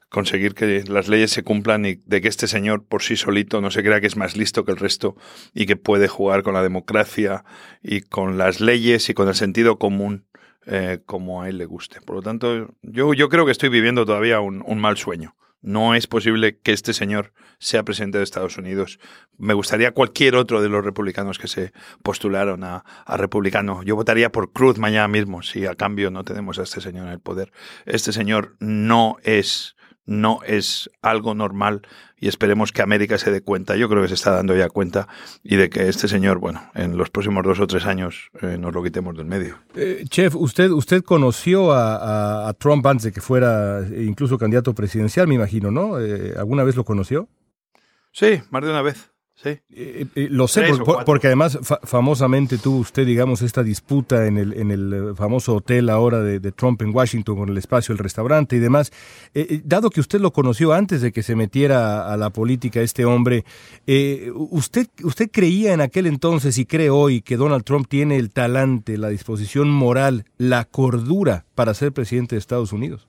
[0.09, 3.71] conseguir que las leyes se cumplan y de que este señor por sí solito no
[3.71, 5.17] se crea que es más listo que el resto
[5.55, 7.45] y que puede jugar con la democracia
[7.83, 10.27] y con las leyes y con el sentido común
[10.67, 12.01] eh, como a él le guste.
[12.01, 15.35] Por lo tanto, yo, yo creo que estoy viviendo todavía un mal sueño.
[15.69, 18.99] No es posible que este señor sea presidente de Estados Unidos.
[19.37, 23.83] Me gustaría cualquier otro de los republicanos que se postularon a, republicano.
[23.83, 27.13] Yo votaría por Cruz mañana mismo si a cambio no tenemos a este señor en
[27.13, 27.53] el poder.
[27.85, 29.77] Este señor no es
[30.09, 31.83] no es algo normal
[32.17, 33.77] y esperemos que América se dé cuenta.
[33.77, 35.07] Yo creo que se está dando ya cuenta
[35.45, 38.75] y de que este señor, bueno, en los próximos dos o tres años eh, nos
[38.75, 39.59] lo quitemos del medio.
[39.77, 45.35] Eh, chef, usted, usted conoció a, Trump antes de que fuera incluso candidato presidencial, me
[45.35, 46.01] imagino, ¿no?
[46.01, 47.29] Eh, ¿Alguna vez lo conoció?
[48.11, 49.13] Sí, más de una vez.
[49.41, 49.51] Sí.
[49.71, 50.67] Eh, eh, lo sé,
[51.07, 55.91] porque además famosamente tuvo usted, digamos, esta disputa en el, en el eh, famoso hotel
[55.91, 58.91] ahora de, Trump en Washington con el espacio, el restaurante y demás.
[59.63, 63.45] dado que usted lo conoció antes de que se metiera a la política este hombre,
[64.35, 68.99] ¿usted, ¿usted creía en aquel entonces y cree hoy que Donald Trump tiene el talante,
[68.99, 73.07] la disposición moral, la cordura para ser presidente de Estados Unidos?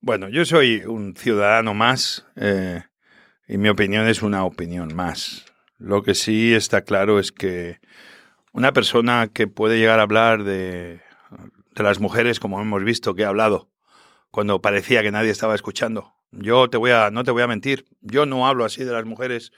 [0.00, 2.24] Bueno, yo soy un ciudadano más.
[3.46, 5.44] Y mi opinión es una opinión más.
[5.78, 7.78] Lo que sí está claro es que
[8.52, 11.00] una persona que puede llegar a hablar de,
[11.74, 13.68] de las mujeres, como hemos visto que ha hablado,
[14.30, 16.14] cuando parecía que nadie estaba escuchando.
[16.32, 19.04] Yo te voy a, no te voy a mentir, yo no hablo así de las
[19.04, 19.52] mujeres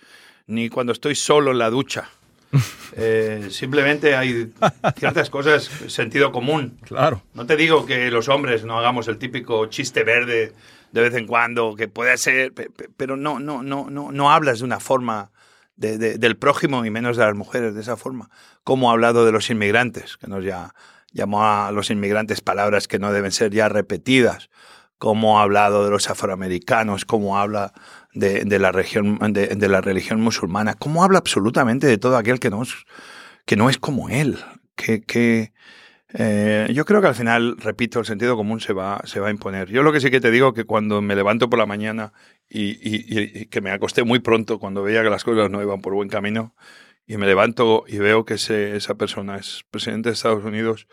[0.46, 2.10] ni cuando estoy solo en la ducha.
[2.98, 4.50] Eh, simplemente hay
[4.96, 6.78] ciertas cosas, sentido común.
[6.82, 7.22] Claro.
[7.34, 10.54] No te digo que los hombres no hagamos el típico chiste verde
[10.92, 12.52] de vez en cuando, que puede ser,
[12.96, 15.30] pero no, no, no, no, no hablas de una forma
[15.76, 18.30] de, del prójimo y menos de las mujeres de esa forma.
[18.64, 20.74] Como ha hablado de los inmigrantes, que nos ya
[21.12, 24.50] llamó a los inmigrantes palabras que no deben ser ya repetidas.
[24.98, 27.74] Como ha hablado de los afroamericanos, como habla
[28.14, 32.62] de, la región, de, la religión musulmana, como habla absolutamente de todo aquel que no
[32.62, 32.70] es,
[33.44, 34.38] que no es como él,
[34.74, 35.52] que, que,
[36.14, 39.30] eh, yo creo que al final, repito, el sentido común se va, se va a
[39.30, 39.68] imponer.
[39.68, 42.12] Yo lo que sí que te digo que cuando me levanto por la mañana
[42.48, 46.08] y, que me acosté muy pronto cuando veía que las cosas no iban por buen
[46.08, 46.54] camino
[47.06, 50.86] y me levanto y veo que esa persona es presidente de Estados Unidos,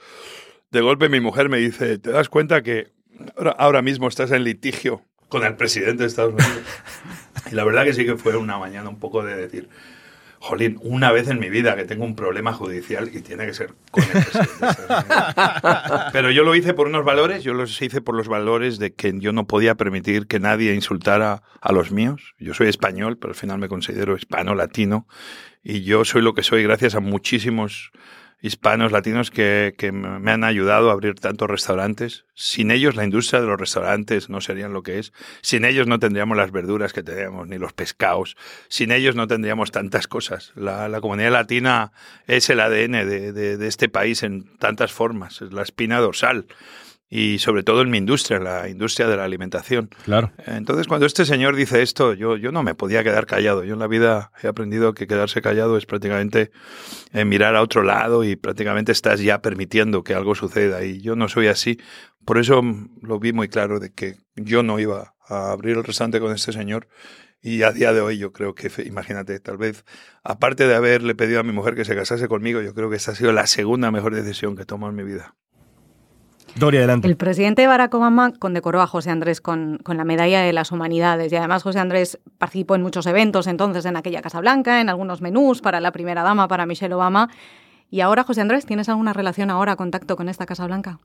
[0.71, 2.91] de golpe mi mujer me dice, ¿te das cuenta que
[3.37, 6.63] ahora, ahora mismo estás en litigio con el presidente de Estados Unidos?
[7.51, 9.69] y la verdad que sí que fue una mañana un poco de decir,
[10.43, 13.73] jolín, una vez en mi vida que tengo un problema judicial y tiene que ser
[13.91, 14.09] con el.
[16.11, 19.13] Pero yo lo hice por unos valores, yo lo hice por los valores de que
[19.17, 22.35] yo no podía permitir que nadie insultara a los míos.
[22.39, 25.07] Yo soy español, pero al final me considero hispano-latino
[25.63, 27.93] y yo soy lo que soy gracias a muchísimos
[28.43, 32.25] hispanos, latinos que, que, me han ayudado a abrir tantos restaurantes.
[32.35, 35.13] Sin ellos la industria de los restaurantes no serían lo que es.
[35.41, 38.35] Sin ellos no tendríamos las verduras que tenemos, ni los pescados.
[38.67, 40.51] Sin ellos no tendríamos tantas cosas.
[40.55, 41.93] La, la comunidad latina
[42.27, 45.41] es el ADN de, de, de este país en tantas formas.
[45.41, 46.45] Es la espina dorsal
[47.15, 49.91] y sobre todo en mi industria, la industria de la alimentación.
[50.03, 50.31] Claro.
[50.47, 53.63] Entonces, cuando este señor dice esto, yo, yo no me podía quedar callado.
[53.63, 56.49] Yo en la vida he aprendido que quedarse callado es prácticamente
[57.11, 60.83] eh, mirar a otro lado y prácticamente estás ya permitiendo que algo suceda.
[60.85, 61.79] Y yo no soy así.
[62.25, 62.63] Por eso
[63.03, 66.51] lo vi muy claro de que yo no iba a abrir el restaurante con este
[66.51, 66.87] señor.
[67.43, 69.85] Y a día de hoy yo creo que, imagínate, tal vez,
[70.23, 73.11] aparte de haberle pedido a mi mujer que se casase conmigo, yo creo que esta
[73.11, 75.35] ha sido la segunda mejor decisión que tomo en mi vida.
[76.55, 77.07] Doria, adelante.
[77.07, 81.31] El presidente Barack Obama condecoró a José Andrés con, con, la Medalla de las Humanidades
[81.31, 85.21] y además José Andrés participó en muchos eventos entonces en aquella Casa Blanca, en algunos
[85.21, 87.29] menús para la primera dama, para Michelle Obama.
[87.89, 90.99] Y ahora, José Andrés, ¿tienes alguna relación ahora, contacto con esta Casa Blanca?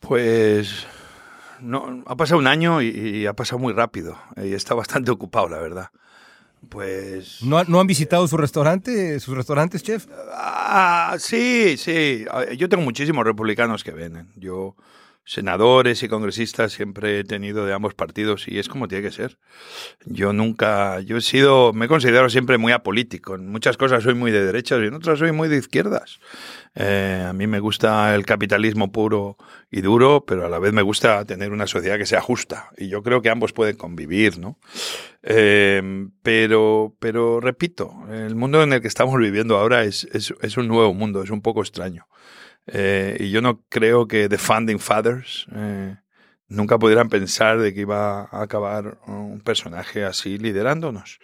[0.00, 0.86] Pues
[1.60, 5.48] no, ha pasado un año y, y ha pasado muy rápido y está bastante ocupado,
[5.48, 5.90] la verdad.
[6.68, 7.42] Pues.
[7.42, 10.06] ¿No, ¿No, han visitado su restaurante, sus restaurantes, chef?
[10.32, 12.24] Ah, sí, sí.
[12.56, 14.28] Yo tengo muchísimos republicanos que vienen.
[14.36, 14.76] Yo,
[15.24, 19.38] senadores y congresistas, siempre he tenido de ambos partidos y es como tiene que ser.
[20.04, 21.00] Yo nunca.
[21.00, 21.72] Yo he sido.
[21.72, 23.34] Me considero siempre muy apolítico.
[23.34, 26.18] En muchas cosas soy muy de derechas y en otras soy muy de izquierdas.
[26.74, 29.36] Eh, a mí me gusta el capitalismo puro
[29.70, 32.70] y duro, pero a la vez me gusta tener una sociedad que sea justa.
[32.76, 34.58] Y yo creo que ambos pueden convivir, ¿no?
[35.22, 40.56] Eh, pero, pero repito, el mundo en el que estamos viviendo ahora es, es, es
[40.56, 42.06] un nuevo mundo, es un poco extraño.
[42.66, 45.46] Eh, y yo no creo que The Founding Fathers
[46.48, 51.18] nunca pudieran pensar de que iba a acabar un personaje así liderándonos.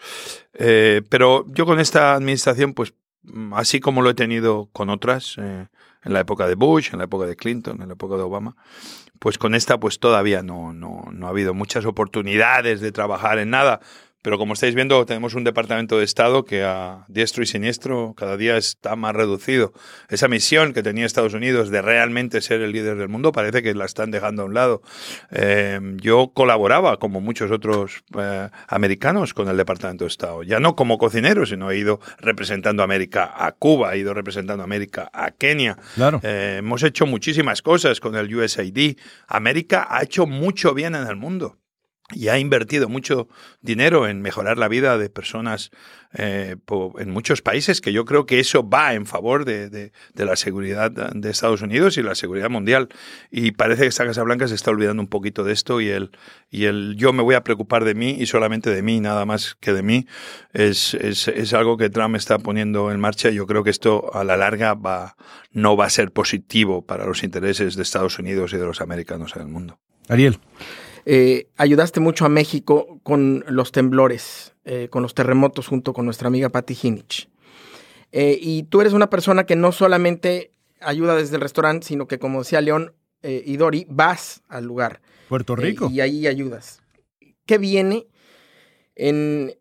[0.53, 2.95] pero yo con esta administración, pues
[3.27, 5.67] Mm, así como lo he tenido con otras, eh,
[6.05, 8.57] en la época de Bush, en la época de Clinton, en la época de Obama,
[9.19, 13.51] pues con esta pues todavía no, no, no ha habido muchas oportunidades de trabajar en
[13.51, 13.81] nada,
[14.23, 18.37] Pero como estáis viendo, tenemos un departamento de Estado que a diestro y siniestro cada
[18.37, 19.73] día está más reducido.
[20.09, 23.73] Esa misión que tenía Estados Unidos de realmente ser el líder del mundo parece que
[23.75, 24.83] la están dejando a un lado.
[25.31, 30.43] Eh, yo colaboraba, como muchos otros eh, americanos, con el departamento de Estado.
[30.43, 34.63] Ya no como cocinero, sino he ido representando a América a Cuba, he ido representando
[34.63, 35.77] a América a Kenia.
[35.95, 36.21] Claro.
[36.25, 38.97] Eh, hemos hecho muchísimas cosas con el USAID.
[39.29, 41.59] América ha hecho mucho bien en el mundo
[42.15, 43.29] y ha invertido mucho
[43.63, 45.73] dinero en mejorar la vida de personas
[46.15, 46.55] eh,
[46.99, 50.91] en muchos países, que yo creo que eso va en favor de, de, la seguridad
[50.91, 52.89] de Estados Unidos y la seguridad mundial.
[53.31, 56.13] Y parece que esta Casa Blanca se está olvidando un poquito de esto y el,
[56.49, 59.57] y el yo me voy a preocupar de mí y solamente de mí, nada más
[59.59, 60.07] que de mí,
[60.53, 63.31] es, es, es algo que Trump está poniendo en marcha.
[63.31, 65.17] Yo creo que esto a la larga va,
[65.51, 69.35] no va a ser positivo para los intereses de Estados Unidos y de los americanos
[69.35, 69.81] en el mundo.
[70.09, 70.39] Ariel.
[71.09, 76.27] Eh, ayudaste mucho a México con los temblores, eh, con los terremotos, junto con nuestra
[76.27, 77.29] amiga Patti Hinich.
[78.11, 80.51] Eh, y tú eres una persona que no solamente
[80.81, 82.93] ayuda desde el restaurante, sino que, como decía León
[83.23, 85.01] y Dori, vas al lugar.
[85.29, 85.91] Puerto Rico.
[85.91, 86.81] y ahí ayudas.
[87.45, 88.07] ¿Qué viene
[88.95, 89.55] en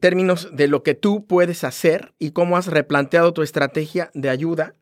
[0.00, 4.74] términos de lo que tú puedes hacer y cómo has replanteado tu estrategia de ayuda?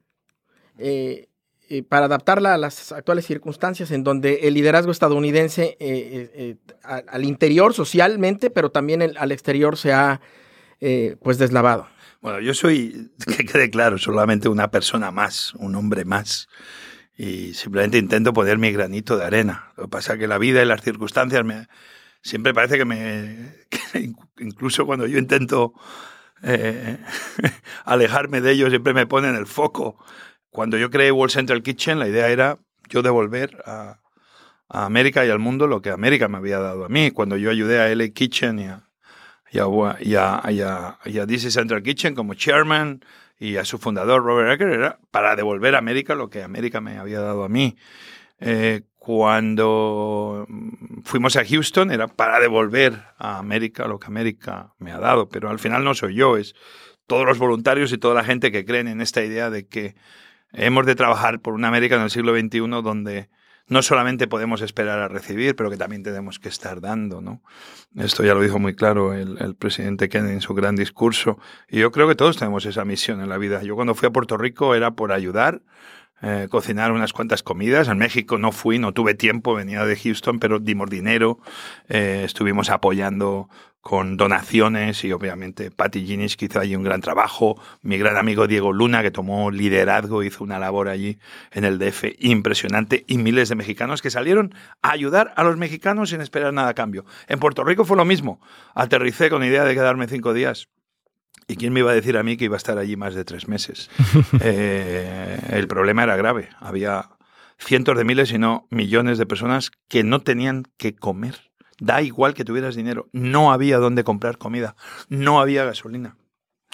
[0.79, 1.29] Eh,
[1.89, 7.75] para adaptarla a las actuales circunstancias en donde el liderazgo estadounidense eh, eh, al interior
[7.75, 10.21] socialmente, pero también al exterior se ha
[11.23, 11.89] pues deslavado.
[12.21, 16.49] Bueno, yo soy, que quede claro, solamente una persona más, un hombre más.
[17.17, 19.73] Y simplemente intento poner mi granito de arena.
[19.77, 21.69] Lo que pasa es que la vida y las circunstancias me,
[22.23, 23.55] siempre parece que me...
[24.39, 25.75] incluso cuando yo intento
[27.85, 29.97] alejarme de ellos, siempre me ponen el foco
[30.55, 33.99] cuando yo creé World Central Kitchen, la idea era yo devolver a,
[34.69, 37.11] América y al mundo lo que América me había dado a mí.
[37.11, 43.05] Cuando yo ayudé a LA Kitchen y a, y a, DC Central Kitchen como chairman
[43.37, 46.99] y a su fundador Robert Ecker, era para devolver a América lo que América me
[46.99, 47.77] había dado a mí.
[48.39, 50.47] Eh, cuando
[51.03, 55.51] fuimos a Houston era para devolver a América lo que América me ha dado, pero
[55.51, 56.55] al final no soy yo, es
[57.09, 59.97] todos los voluntarios y toda la gente que creen en esta idea de que
[60.55, 63.29] Hemos de trabajar por una América en el siglo XXI donde
[63.67, 67.43] no solamente podemos esperar a recibir, pero que también tenemos que estar dando, ¿no?
[67.97, 71.39] Esto ya lo dijo muy claro el, presidente Kennedy en su gran discurso.
[71.69, 73.63] Y yo creo que todos tenemos esa misión en la vida.
[73.63, 75.63] Yo cuando fui a Puerto Rico era por ayudar,
[76.21, 77.89] eh, cocinar unas cuantas comidas.
[77.89, 81.39] En México no fui, no tuve tiempo, venía de Houston, pero dimos dinero,
[81.89, 83.49] eh, estuvimos apoyando
[83.85, 88.47] con donaciones y obviamente Patty Ginis que hizo allí un gran trabajo, mi gran amigo
[88.47, 91.19] Diego Luna que tomó liderazgo, hizo una labor allí
[91.51, 96.09] en el DF impresionante y miles de mexicanos que salieron a ayudar a los mexicanos
[96.09, 97.05] sin esperar nada a cambio.
[97.29, 98.41] En Puerto Rico fue lo mismo,
[98.75, 100.69] aterricé con idea de quedarme cinco días.
[101.47, 103.27] ¿Y quién me iba a decir a mí que iba a estar allí más de
[103.27, 103.91] tres meses?
[104.41, 106.49] Eh, el problema era grave.
[106.59, 107.11] Había
[107.59, 112.35] cientos de miles, y no millones de personas que no tenían que comer Da igual
[112.35, 113.09] que tuvieras dinero.
[113.13, 114.77] No había dónde comprar comida.
[115.09, 116.17] No había gasolina.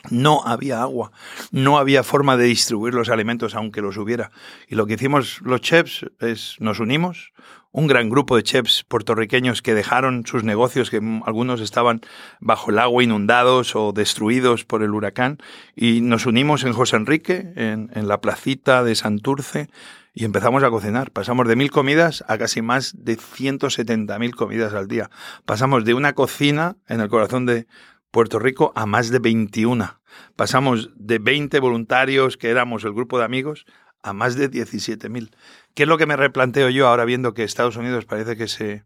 [0.09, 1.13] No había agua,
[1.51, 4.31] no había forma de distribuir los alimentos aunque los hubiera.
[4.67, 7.35] Y lo que hicimos los chefs es nos unimos,
[7.71, 12.01] un gran grupo de chefs puertorriqueños que dejaron sus negocios, que algunos estaban
[12.41, 15.39] bajo el agua inundados o destruidos por el huracán,
[15.77, 19.69] y nos unimos en José Enrique, en, en la placita de Santurce,
[20.13, 21.11] y empezamos a cocinar.
[21.11, 25.11] Pasamos de mil comidas a casi más de 170 mil comidas al día.
[25.45, 27.67] Pasamos de una cocina en el corazón de
[28.11, 30.01] Puerto Rico a más de 21.
[30.37, 33.67] Pasamos de 20 voluntarios que éramos el grupo de amigos
[34.03, 35.31] a más de 17 mil.
[35.75, 38.85] ¿Qué es lo que me replanteo yo ahora viendo que Estados Unidos parece que se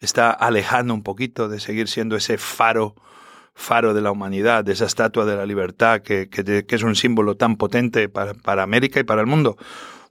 [0.00, 2.94] está alejando un poquito de seguir siendo ese faro
[3.56, 7.36] faro de la humanidad, de esa estatua de la libertad que, que, es un símbolo
[7.36, 9.56] tan potente para, para América y para el mundo?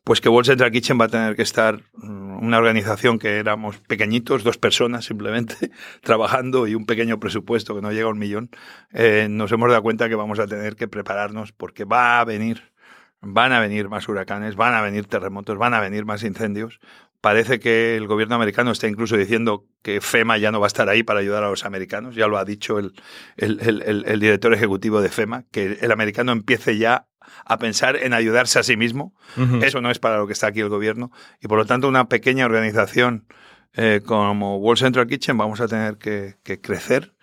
[0.04, 3.78] Pues que Wall Central Kitchen va a tener que estar mm, una organización que éramos
[3.78, 8.50] pequeñitos, dos personas simplemente, trabajando y un pequeño presupuesto que no llega a un millón,
[8.92, 12.74] eh, nos hemos dado cuenta que vamos a tener que prepararnos porque va a venir,
[13.22, 16.80] van a venir más huracanes, van a venir terremotos, van a venir más incendios.
[17.22, 20.90] Parece que el gobierno americano está incluso diciendo que FEMA ya no va a estar
[20.90, 22.16] ahí para ayudar a los americanos.
[22.16, 27.08] Ya lo ha dicho el director ejecutivo de FEMA, que el americano empiece ya
[27.46, 29.14] a pensar en ayudarse a sí mismo.
[29.62, 31.12] Eso no es para lo que está aquí el gobierno.
[31.42, 33.26] Y por lo tanto, una pequeña organización
[33.74, 37.14] eh, como World Central Kitchen vamos a tener que, crecer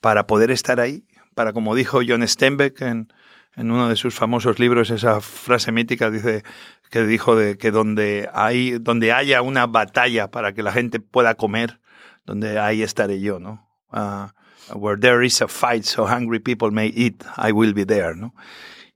[0.00, 3.12] para poder estar ahí, para, como dijo John Steinbeck en,
[3.56, 6.42] en uno de sus famosos libros, esa frase mítica dice
[6.90, 11.34] que dijo de que donde hay, donde haya una batalla para que la gente pueda
[11.34, 11.80] comer,
[12.24, 13.68] donde ahí estaré yo, ¿no?
[13.90, 14.32] Ah,
[14.74, 18.34] where there is a fight so hungry people may eat, I will be there, ¿no?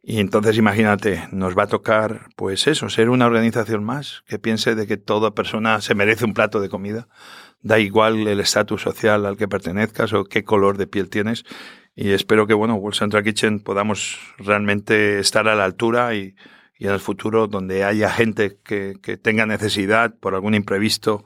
[0.09, 4.77] Y entonces imagínate, nos va a tocar, pues eso, ser una organización más que piense
[4.77, 7.09] de que toda persona se merece un plato de comida.
[7.61, 11.43] Da igual el estatus social al que pertenezcas o qué color de piel tienes.
[11.97, 16.37] Y espero que, bueno, World Central Kitchen podamos realmente estar a la altura y,
[16.79, 21.25] y en el futuro donde haya gente que, que tenga necesidad por algún imprevisto,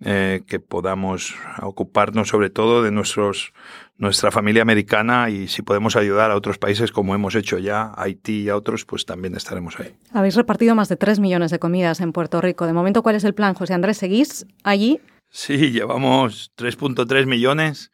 [0.00, 3.52] eh, que podamos ocuparnos sobre todo de nuestros,
[3.98, 8.42] nuestra familia americana y si podemos ayudar a otros países como hemos hecho ya, Haití
[8.42, 9.94] y a otros, pues también estaremos ahí.
[10.12, 12.66] Habéis repartido más de 3 millones de comidas en Puerto Rico.
[12.66, 13.98] De momento, ¿cuál es el plan, José Andrés?
[13.98, 15.00] ¿Seguís allí?
[15.30, 17.92] Sí, llevamos 3.3 millones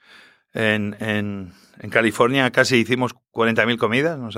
[0.53, 4.19] en, en en California casi hicimos 40.000 comidas.
[4.19, 4.37] Nos,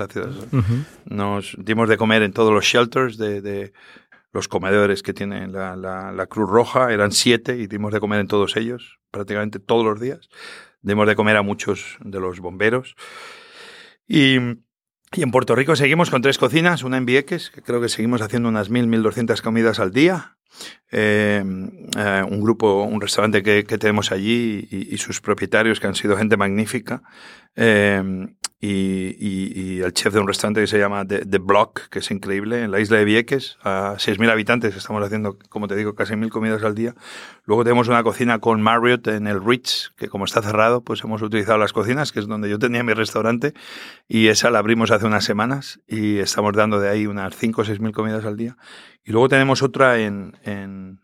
[1.05, 3.73] nos, dimos de comer en todos los shelters de, de
[4.31, 6.91] los comedores que tiene la, la, la, Cruz Roja.
[6.91, 10.29] Eran siete y dimos de comer en todos ellos, prácticamente todos los días.
[10.81, 12.95] Dimos de comer a muchos de los bomberos.
[14.07, 17.89] Y, y en Puerto Rico seguimos con tres cocinas, una en Vieques, que creo que
[17.89, 20.37] seguimos haciendo unas 1.000, 1.200 comidas al día.
[20.91, 21.43] Eh,
[21.97, 26.17] eh, un grupo, un restaurante que, que tenemos allí y, sus propietarios que han sido
[26.17, 27.03] gente magnífica.
[27.55, 28.01] Eh,
[28.59, 31.99] y, y, y, el chef de un restaurante que se llama The, The, Block, que
[31.99, 35.93] es increíble, en la isla de Vieques, a 6.000 habitantes, estamos haciendo, como te digo,
[35.93, 36.95] casi 1.000 comidas al día.
[37.45, 41.21] Luego tenemos una cocina con Marriott en el Ritz, que como está cerrado, pues hemos
[41.21, 43.53] utilizado las cocinas, que es donde yo tenía mi restaurante,
[44.07, 47.65] y esa la abrimos hace unas semanas y estamos dando de ahí unas 5 o
[47.65, 48.57] 6.000 comidas al día.
[49.03, 50.99] Y luego tenemos otra en, en,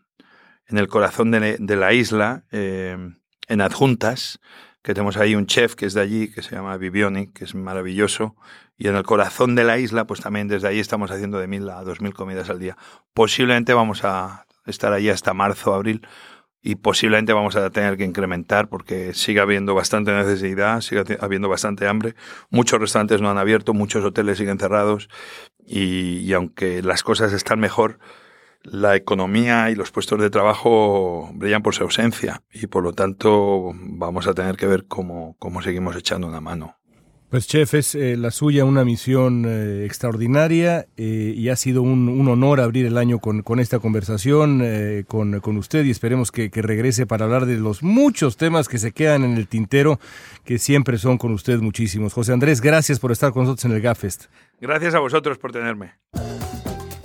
[0.66, 2.96] en el corazón de, de la isla, eh,
[3.46, 4.40] en Adjuntas,
[4.84, 7.54] que tenemos ahí un chef que es de allí, que se llama Vivioni, que es
[7.54, 8.36] maravilloso.
[8.76, 11.70] Y en el corazón de la isla, pues también desde ahí estamos haciendo de mil
[11.70, 12.76] a dos mil comidas al día.
[13.14, 16.06] Posiblemente vamos a estar allí hasta marzo, abril,
[16.60, 21.88] y posiblemente vamos a tener que incrementar porque sigue habiendo bastante necesidad, sigue habiendo bastante
[21.88, 22.14] hambre.
[22.50, 25.08] Muchos restaurantes no han abierto, muchos hoteles siguen cerrados
[25.66, 27.98] y, y aunque las cosas están mejor,
[28.64, 33.72] la economía y los puestos de trabajo brillan por su ausencia y por lo tanto
[33.74, 36.76] vamos a tener que ver cómo, cómo seguimos echando una mano.
[37.34, 42.08] Pues chef, es eh, la suya una misión eh, extraordinaria eh, y ha sido un,
[42.08, 44.62] un, honor abrir el año con, con esta conversación
[45.08, 48.78] con, con, usted y esperemos que, que, regrese para hablar de los muchos temas que
[48.78, 49.98] se quedan en el tintero,
[50.44, 52.12] que siempre son con usted muchísimos.
[52.12, 54.26] José Andrés, gracias por estar con nosotros en el GAFest.
[54.60, 55.94] Gracias a vosotros por tenerme.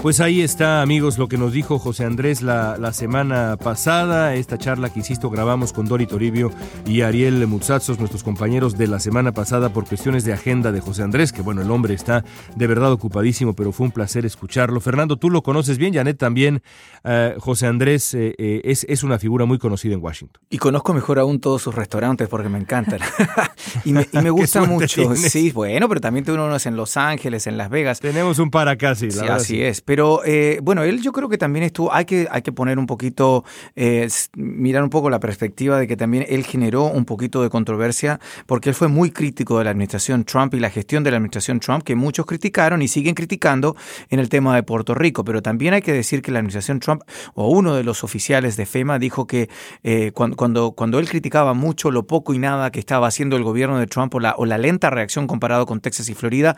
[0.01, 4.57] Pues ahí está, amigos, lo que nos dijo José Andrés la, la, semana pasada, esta
[4.57, 6.53] charla que, insisto, grabamos con Dori Toribio
[6.85, 11.03] y Ariel Mutsatsos, nuestros compañeros de la semana pasada por cuestiones de agenda de José
[11.03, 12.23] Andrés, que bueno, el hombre está
[12.55, 14.79] de verdad ocupadísimo, pero fue un placer escucharlo.
[14.79, 16.63] Fernando, tú lo conoces bien, Janet también.
[17.03, 20.41] Uh, José Andrés eh, eh, es, es, una figura muy conocida en Washington.
[20.49, 22.99] Y conozco mejor aún todos sus restaurantes porque me encantan.
[23.83, 25.01] y, me, y, me, gusta mucho.
[25.01, 25.29] Tienes.
[25.29, 27.99] Sí, bueno, pero también tengo unos en Los Ángeles, en Las Vegas.
[27.99, 29.61] Tenemos un par acá, sí, sí así sí.
[29.61, 29.81] es.
[29.89, 32.85] Pero eh, bueno, él yo creo que también estuvo, hay que, hay que poner un
[32.85, 33.43] poquito,
[33.75, 38.19] eh, mirar un poco la perspectiva de que también él generó un poquito de controversia
[38.45, 41.59] porque él fue muy crítico de la administración Trump y la gestión de la administración
[41.59, 43.75] Trump que muchos criticaron y siguen criticando
[44.11, 45.23] en el tema de Puerto Rico.
[45.23, 47.01] Pero también hay que decir que la administración Trump
[47.33, 49.49] o uno de los oficiales de FEMA dijo que
[49.81, 53.43] eh, cuando, cuando, cuando él criticaba mucho lo poco y nada que estaba haciendo el
[53.43, 56.55] gobierno de Trump o la, o la lenta reacción comparado con Texas y Florida,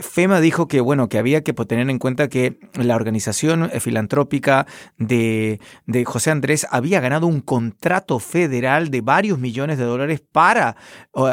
[0.00, 4.66] FEMA dijo que bueno, que había que tener en cuenta que la organización filantrópica
[4.98, 10.76] de, de, José Andrés había ganado un contrato federal de varios millones de dólares para,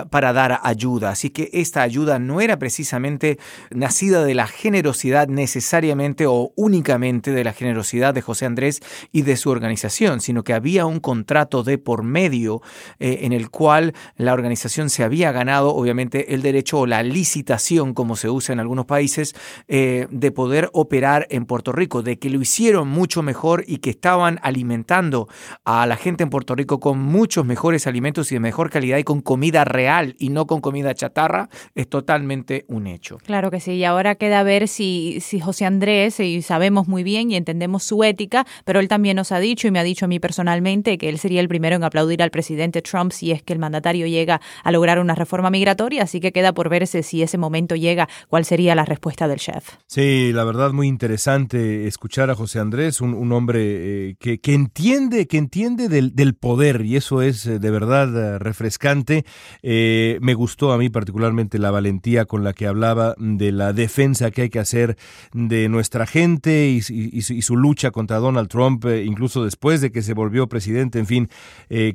[0.10, 1.12] para dar ayuda.
[1.12, 3.40] Así que esta ayuda no era precisamente
[3.72, 8.82] nacida de la generosidad necesariamente o únicamente de la generosidad de José Andrés
[9.12, 12.62] y de su organización, sino que había un contrato de por medio
[13.00, 17.94] eh, en el cual la organización se había ganado, obviamente, el derecho o la licitación,
[17.94, 19.36] como se usa en algunos países,
[19.68, 23.90] eh, de poder operar en Puerto Rico, de que lo hicieron mucho mejor y que
[23.90, 25.28] estaban alimentando
[25.66, 29.04] a la gente en Puerto Rico con muchos mejores alimentos y de mejor calidad y
[29.04, 33.18] con comida real y no con comida chatarra, es totalmente un hecho.
[33.26, 37.32] Claro que sí, y ahora queda ver si, si José Andrés, y sabemos muy bien
[37.32, 40.08] y entendemos su ética, pero él también nos ha dicho y me ha dicho a
[40.08, 43.54] mí personalmente que él sería el primero en aplaudir al presidente Trump si es que
[43.54, 47.38] el mandatario llega a lograr una reforma migratoria, así que queda por verse si ese
[47.38, 49.76] momento llega, cuál sería la respuesta del chef.
[49.88, 54.54] Sí, la verdad muy interesante interesante escuchar a José Andrés, un, hombre eh, que, que,
[54.54, 59.26] entiende, que entiende del, del, poder y eso es eh, de verdad refrescante.
[59.62, 64.44] me gustó a mí particularmente la valentía con la que hablaba de la defensa que
[64.44, 64.96] hay que hacer
[65.34, 70.14] de nuestra gente y, y, su lucha contra Donald Trump, incluso después de que se
[70.14, 71.00] volvió presidente.
[71.00, 71.30] En fin,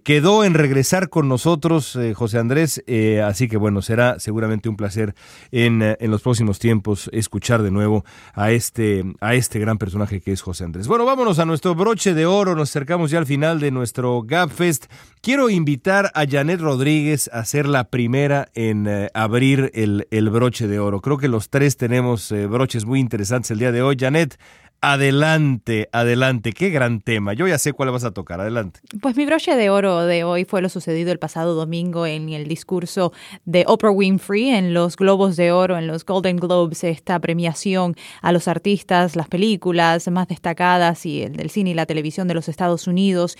[0.04, 2.84] quedó en regresar con nosotros, José Andrés,
[3.24, 5.14] así que bueno, será seguramente un placer
[5.50, 8.04] en, en los próximos tiempos escuchar de nuevo
[8.34, 10.86] a este, a este gran personaje que es José Andrés.
[10.86, 14.86] Bueno, vámonos a nuestro broche de oro, nos acercamos ya al final de nuestro GapFest.
[15.20, 20.68] Quiero invitar a Janet Rodríguez a ser la primera en eh, abrir el, el, broche
[20.68, 21.00] de oro.
[21.00, 23.96] Creo que los tres tenemos eh, broches muy interesantes el día de hoy.
[23.98, 24.38] Janet,
[24.86, 27.32] Adelante, adelante, qué gran tema.
[27.32, 28.80] Yo ya sé cuál vas a tocar, adelante.
[29.00, 32.46] Pues mi broche de oro de hoy fue lo sucedido el pasado domingo en el
[32.46, 33.10] discurso
[33.46, 38.30] de Oprah Winfrey en los Globos de Oro, en los Golden Globes, esta premiación a
[38.30, 42.50] los artistas, las películas más destacadas y el del cine y la televisión de los
[42.50, 43.38] Estados Unidos.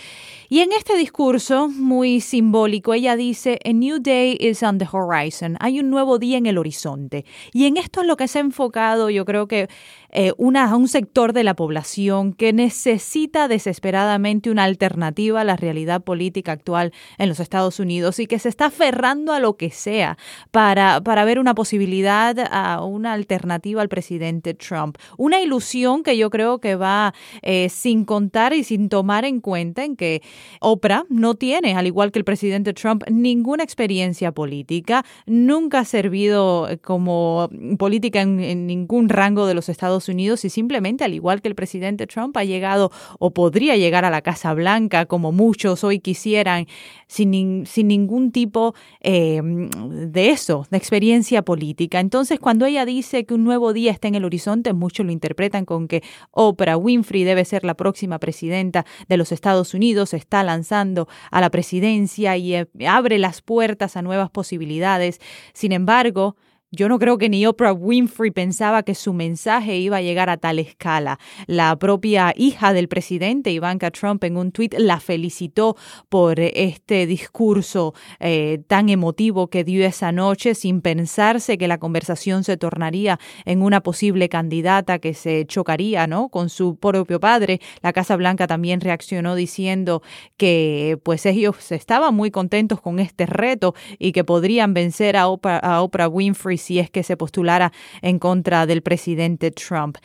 [0.49, 5.57] Y en este discurso, muy simbólico, ella dice, A new day is on the horizon,
[5.59, 7.23] hay un nuevo día en el horizonte.
[7.53, 9.69] Y en esto es lo que se ha enfocado, yo creo que
[10.17, 16.05] eh, una, un sector de la población que necesita desesperadamente una alternativa a la realidad
[16.05, 20.17] política actual en los Estados Unidos y que se está aferrando a lo que sea
[20.51, 24.97] para, para ver una posibilidad a una alternativa al presidente Trump.
[25.17, 29.83] Una ilusión que yo creo que va eh, sin contar y sin tomar en cuenta
[29.83, 30.21] en que
[30.61, 36.69] Oprah no tiene, al igual que el presidente Trump, ninguna experiencia política, nunca ha servido
[36.81, 41.47] como política en, en ningún rango de los Estados Unidos y simplemente, al igual que
[41.47, 45.99] el presidente Trump, ha llegado o podría llegar a la Casa Blanca, como muchos hoy
[45.99, 46.67] quisieran,
[47.07, 51.99] sin, sin ningún tipo eh, de eso, de experiencia política.
[51.99, 55.65] Entonces, cuando ella dice que un nuevo día está en el horizonte, muchos lo interpretan
[55.65, 61.07] con que Oprah Winfrey debe ser la próxima presidenta de los Estados Unidos, está lanzando
[61.31, 65.19] a la presidencia y eh, abre las puertas a nuevas posibilidades.
[65.53, 66.35] Sin embargo,
[66.75, 70.37] yo no creo que ni Oprah Winfrey pensaba que su mensaje iba a llegar a
[70.37, 71.19] tal escala.
[71.47, 75.75] La propia hija del presidente, Ivanka Trump, en un tuit la felicitó
[76.09, 82.43] por este discurso eh, tan emotivo que dio esa noche, sin pensarse que la conversación
[82.43, 86.29] se tornaría en una posible candidata que se chocaría ¿no?
[86.29, 87.61] con su propio padre.
[87.81, 90.01] La Casa Blanca también reaccionó diciendo
[90.37, 95.59] que pues ellos estaban muy contentos con este reto y que podrían vencer a Oprah,
[95.59, 99.97] a Oprah Winfrey si es que se postulara en contra del presidente Trump.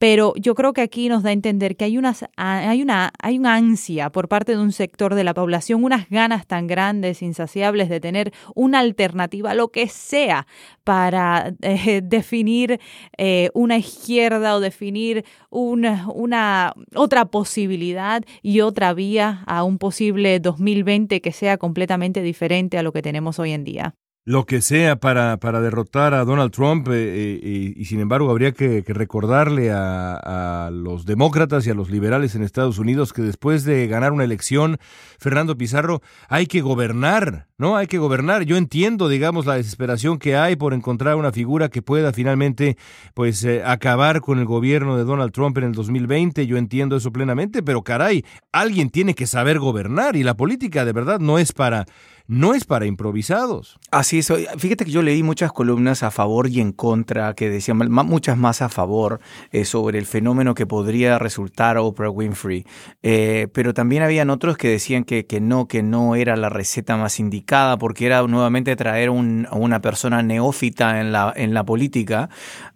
[0.00, 3.38] Pero yo creo que aquí nos da a entender que hay, unas, hay, una, hay
[3.38, 7.90] una ansia por parte de un sector de la población, unas ganas tan grandes, insaciables
[7.90, 10.46] de tener una alternativa, lo que sea,
[10.84, 12.80] para eh, definir
[13.18, 20.40] eh, una izquierda o definir una, una otra posibilidad y otra vía a un posible
[20.40, 23.94] 2020 que sea completamente diferente a lo que tenemos hoy en día
[24.24, 28.52] lo que sea para, para derrotar a Donald Trump eh, eh, y, sin embargo habría
[28.52, 33.86] que, recordarle a, los demócratas y a los liberales en Estados Unidos que después de
[33.86, 34.78] ganar una elección,
[35.18, 37.76] Fernando Pizarro, hay que gobernar, ¿no?
[37.76, 38.42] Hay que gobernar.
[38.44, 42.76] Yo entiendo, digamos, la desesperación que hay por encontrar una figura que pueda finalmente,
[43.14, 46.46] pues, eh, acabar con el gobierno de Donald Trump en el 2020.
[46.46, 50.92] Yo entiendo eso plenamente, pero caray, alguien tiene que saber gobernar y la política de
[50.92, 51.86] verdad no es para
[52.30, 53.80] no es para improvisados.
[53.90, 54.32] Así es.
[54.56, 58.62] Fíjate que yo leí muchas columnas a favor y en contra, que decían muchas más
[58.62, 59.18] a favor
[59.50, 62.64] eh, sobre el fenómeno que podría resultar Oprah Winfrey.
[63.02, 66.96] Eh, pero también habían otros que decían que, que, no, que no era la receta
[66.96, 72.30] más indicada, porque era nuevamente traer a una persona neófita en la, en la política,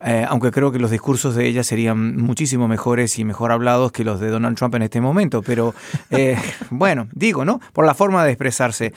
[0.05, 4.03] eh, aunque creo que los discursos de ella serían muchísimo mejores y mejor hablados que
[4.03, 5.43] los de Donald Trump en este momento.
[5.43, 5.77] Pero
[6.71, 7.61] bueno, digo, ¿no?
[7.73, 8.93] Por la forma de expresarse.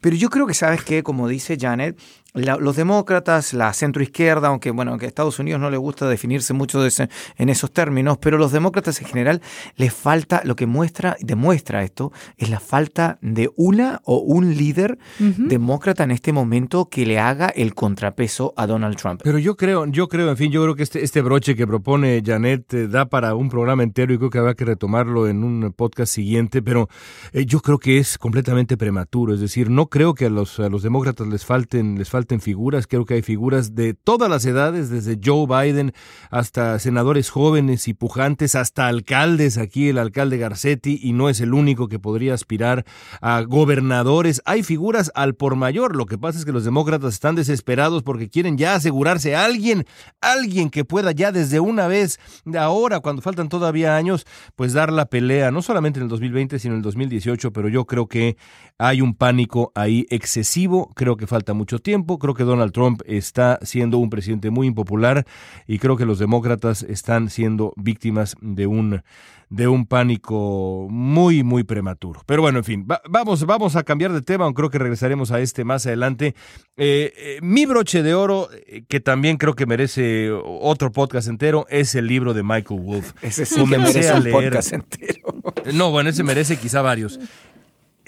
[0.00, 1.02] Pero yo creo que, ¿sabes qué?
[1.02, 1.98] Como dice Janet,
[2.34, 6.80] los demócratas, la centroizquierda, aunque bueno, que a Estados Unidos no le gusta definirse mucho
[6.84, 9.42] en esos términos, pero los demócratas en general
[9.76, 14.98] les falta, lo que muestra, demuestra esto, es la falta de una o un líder
[15.18, 19.20] demócrata en este momento que le haga el contrapeso a Donald Trump.
[19.24, 22.22] Pero yo creo, yo creo, en fin, yo creo que este, este broche que propone
[22.24, 25.72] Janet eh, da para un programa entero y creo que habrá que retomarlo en un
[25.72, 26.88] podcast siguiente, pero
[27.32, 30.68] eh, yo creo que es completamente prematuro, es decir, no creo que a los, a
[30.68, 34.44] los demócratas les falten, les falten falten figuras, creo que hay figuras de todas las
[34.44, 35.92] edades, desde Joe Biden
[36.30, 41.54] hasta senadores jóvenes y pujantes, hasta alcaldes, aquí el alcalde Garcetti, y no es el
[41.54, 42.84] único que podría aspirar
[43.22, 44.42] a gobernadores.
[44.44, 48.28] Hay figuras al por mayor, lo que pasa es que los demócratas están desesperados porque
[48.28, 49.86] quieren ya asegurarse a alguien,
[50.20, 54.92] alguien que pueda ya desde una vez, de ahora, cuando faltan todavía años, pues dar
[54.92, 58.36] la pelea, no solamente en el 2020, sino en el 2018, pero yo creo que
[58.76, 63.58] hay un pánico ahí excesivo, creo que falta mucho tiempo, creo que Donald Trump está
[63.62, 65.26] siendo un presidente muy impopular
[65.66, 69.02] y creo que los demócratas están siendo víctimas de un
[69.50, 72.22] de un pánico muy, muy prematuro.
[72.24, 75.40] Pero bueno, en fin, vamos, vamos a cambiar de tema, aunque creo que regresaremos a
[75.40, 76.36] este más adelante.
[76.76, 81.66] Eh, eh, mi broche de oro, eh, que también creo que merece otro podcast entero,
[81.68, 83.12] es el libro de Michael Wolff.
[83.22, 85.34] Ese sí que merece un podcast entero.
[85.74, 87.18] No, bueno, ese merece quizá varios.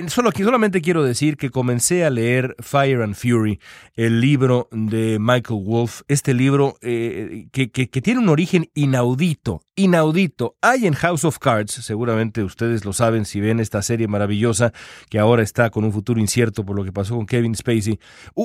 [0.09, 3.61] Solo, solamente quiero decir que comencé a leer Fire and Fury,
[3.95, 10.57] el libro de Michael Wolff, este libro eh, que, que, tiene un origen inaudito, inaudito.
[10.61, 14.73] Hay en House of Cards, seguramente ustedes lo saben si ven esta serie maravillosa
[15.11, 17.99] que ahora está con un futuro incierto por lo que pasó con Kevin Spacey,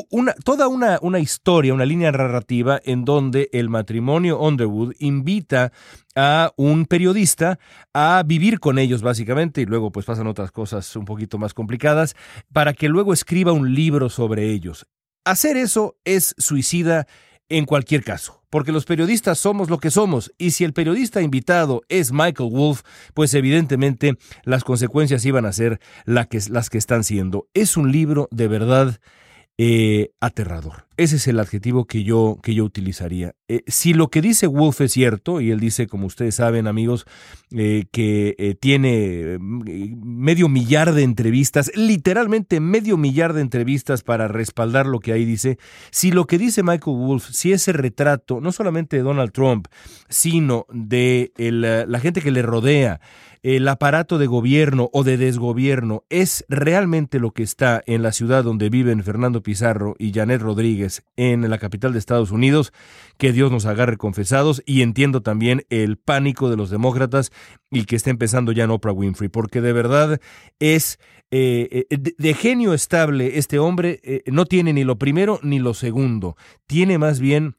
[0.10, 5.72] una, toda una, una historia, una línea narrativa en donde el matrimonio Underwood invita
[6.16, 7.60] a un periodista
[7.94, 12.16] a vivir con ellos básicamente y luego pues pasan otras cosas un poquito más complicadas
[12.52, 14.88] para que luego escriba un libro sobre ellos.
[15.26, 17.06] Hacer eso es suicida
[17.50, 21.82] en cualquier caso, porque los periodistas somos lo que somos, y si el periodista invitado
[21.90, 22.82] es Michael Wolff,
[23.14, 27.48] pues evidentemente las consecuencias iban a ser las que están siendo.
[27.54, 29.00] Es un libro de verdad
[29.58, 30.87] eh, aterrador.
[30.98, 33.36] Ese es el adjetivo que yo, que yo utilizaría.
[33.48, 37.06] Eh, si lo que dice Wolf es cierto, y él dice, como ustedes saben, amigos,
[37.52, 45.00] eh, que tiene medio millar de entrevistas, literalmente medio millar de entrevistas para respaldar lo
[45.00, 45.58] que ahí dice,
[45.92, 49.68] si lo que dice Michael Wolf, si ese retrato, no solamente de Donald Trump,
[50.10, 53.00] sino de la gente que le rodea,
[53.44, 58.44] el aparato de gobierno o de desgobierno es realmente lo que está en la ciudad
[58.44, 62.74] donde viven Fernando Pizarro y Janet Rodríguez en la capital de Estados Unidos,
[63.18, 67.32] que Dios nos agarre confesados y entiendo también el pánico de los demócratas
[67.72, 70.20] y que está empezando ya en Oprah Winfrey, porque de verdad
[70.60, 75.60] es eh, eh, de genio estable este hombre, eh, no tiene ni lo primero ni
[75.60, 77.58] lo segundo, tiene más bien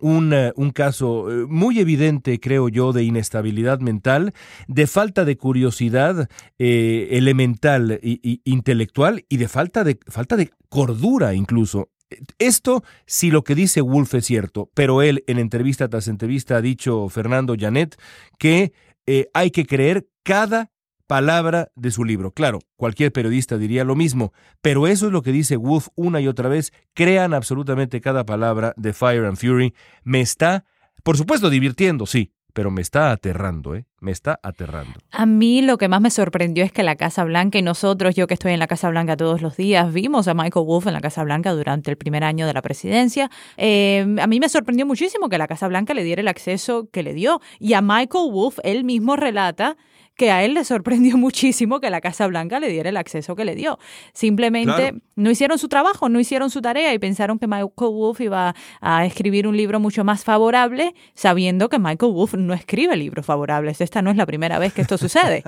[0.00, 4.32] un, un, caso muy evidente, creo yo, de inestabilidad mental,
[4.68, 11.90] de falta de curiosidad elemental e intelectual y de falta de, falta de cordura incluso.
[12.38, 16.60] Esto si lo que dice Wolf es cierto, pero él en entrevista tras entrevista ha
[16.60, 17.96] dicho, Fernando Janet,
[18.38, 18.72] que
[19.06, 20.70] eh, hay que creer cada
[21.06, 22.32] palabra de su libro.
[22.32, 26.28] Claro, cualquier periodista diría lo mismo, pero eso es lo que dice Wolf una y
[26.28, 26.72] otra vez.
[26.94, 29.74] Crean absolutamente cada palabra de Fire and Fury.
[30.02, 30.64] Me está,
[31.02, 33.84] por supuesto, divirtiendo, sí, pero me está aterrando, ¿eh?
[34.00, 34.92] Me está aterrando.
[35.10, 38.26] A mí lo que más me sorprendió es que la Casa Blanca y nosotros, yo
[38.26, 41.00] que estoy en la Casa Blanca todos los días, vimos a Michael Wolff en la
[41.00, 43.28] Casa Blanca durante el primer año de la presidencia.
[43.56, 47.02] Eh, a mí me sorprendió muchísimo que la Casa Blanca le diera el acceso que
[47.02, 47.40] le dio.
[47.58, 49.76] Y a Michael Wolff, él mismo relata
[50.16, 53.44] que a él le sorprendió muchísimo que la Casa Blanca le diera el acceso que
[53.44, 53.78] le dio.
[54.12, 58.54] Simplemente no hicieron su trabajo, no hicieron su tarea y pensaron que Michael Wolff iba
[58.80, 63.80] a escribir un libro mucho más favorable, sabiendo que Michael Wolff no escribe libros favorables.
[63.80, 65.42] Esta no es la primera vez que esto sucede.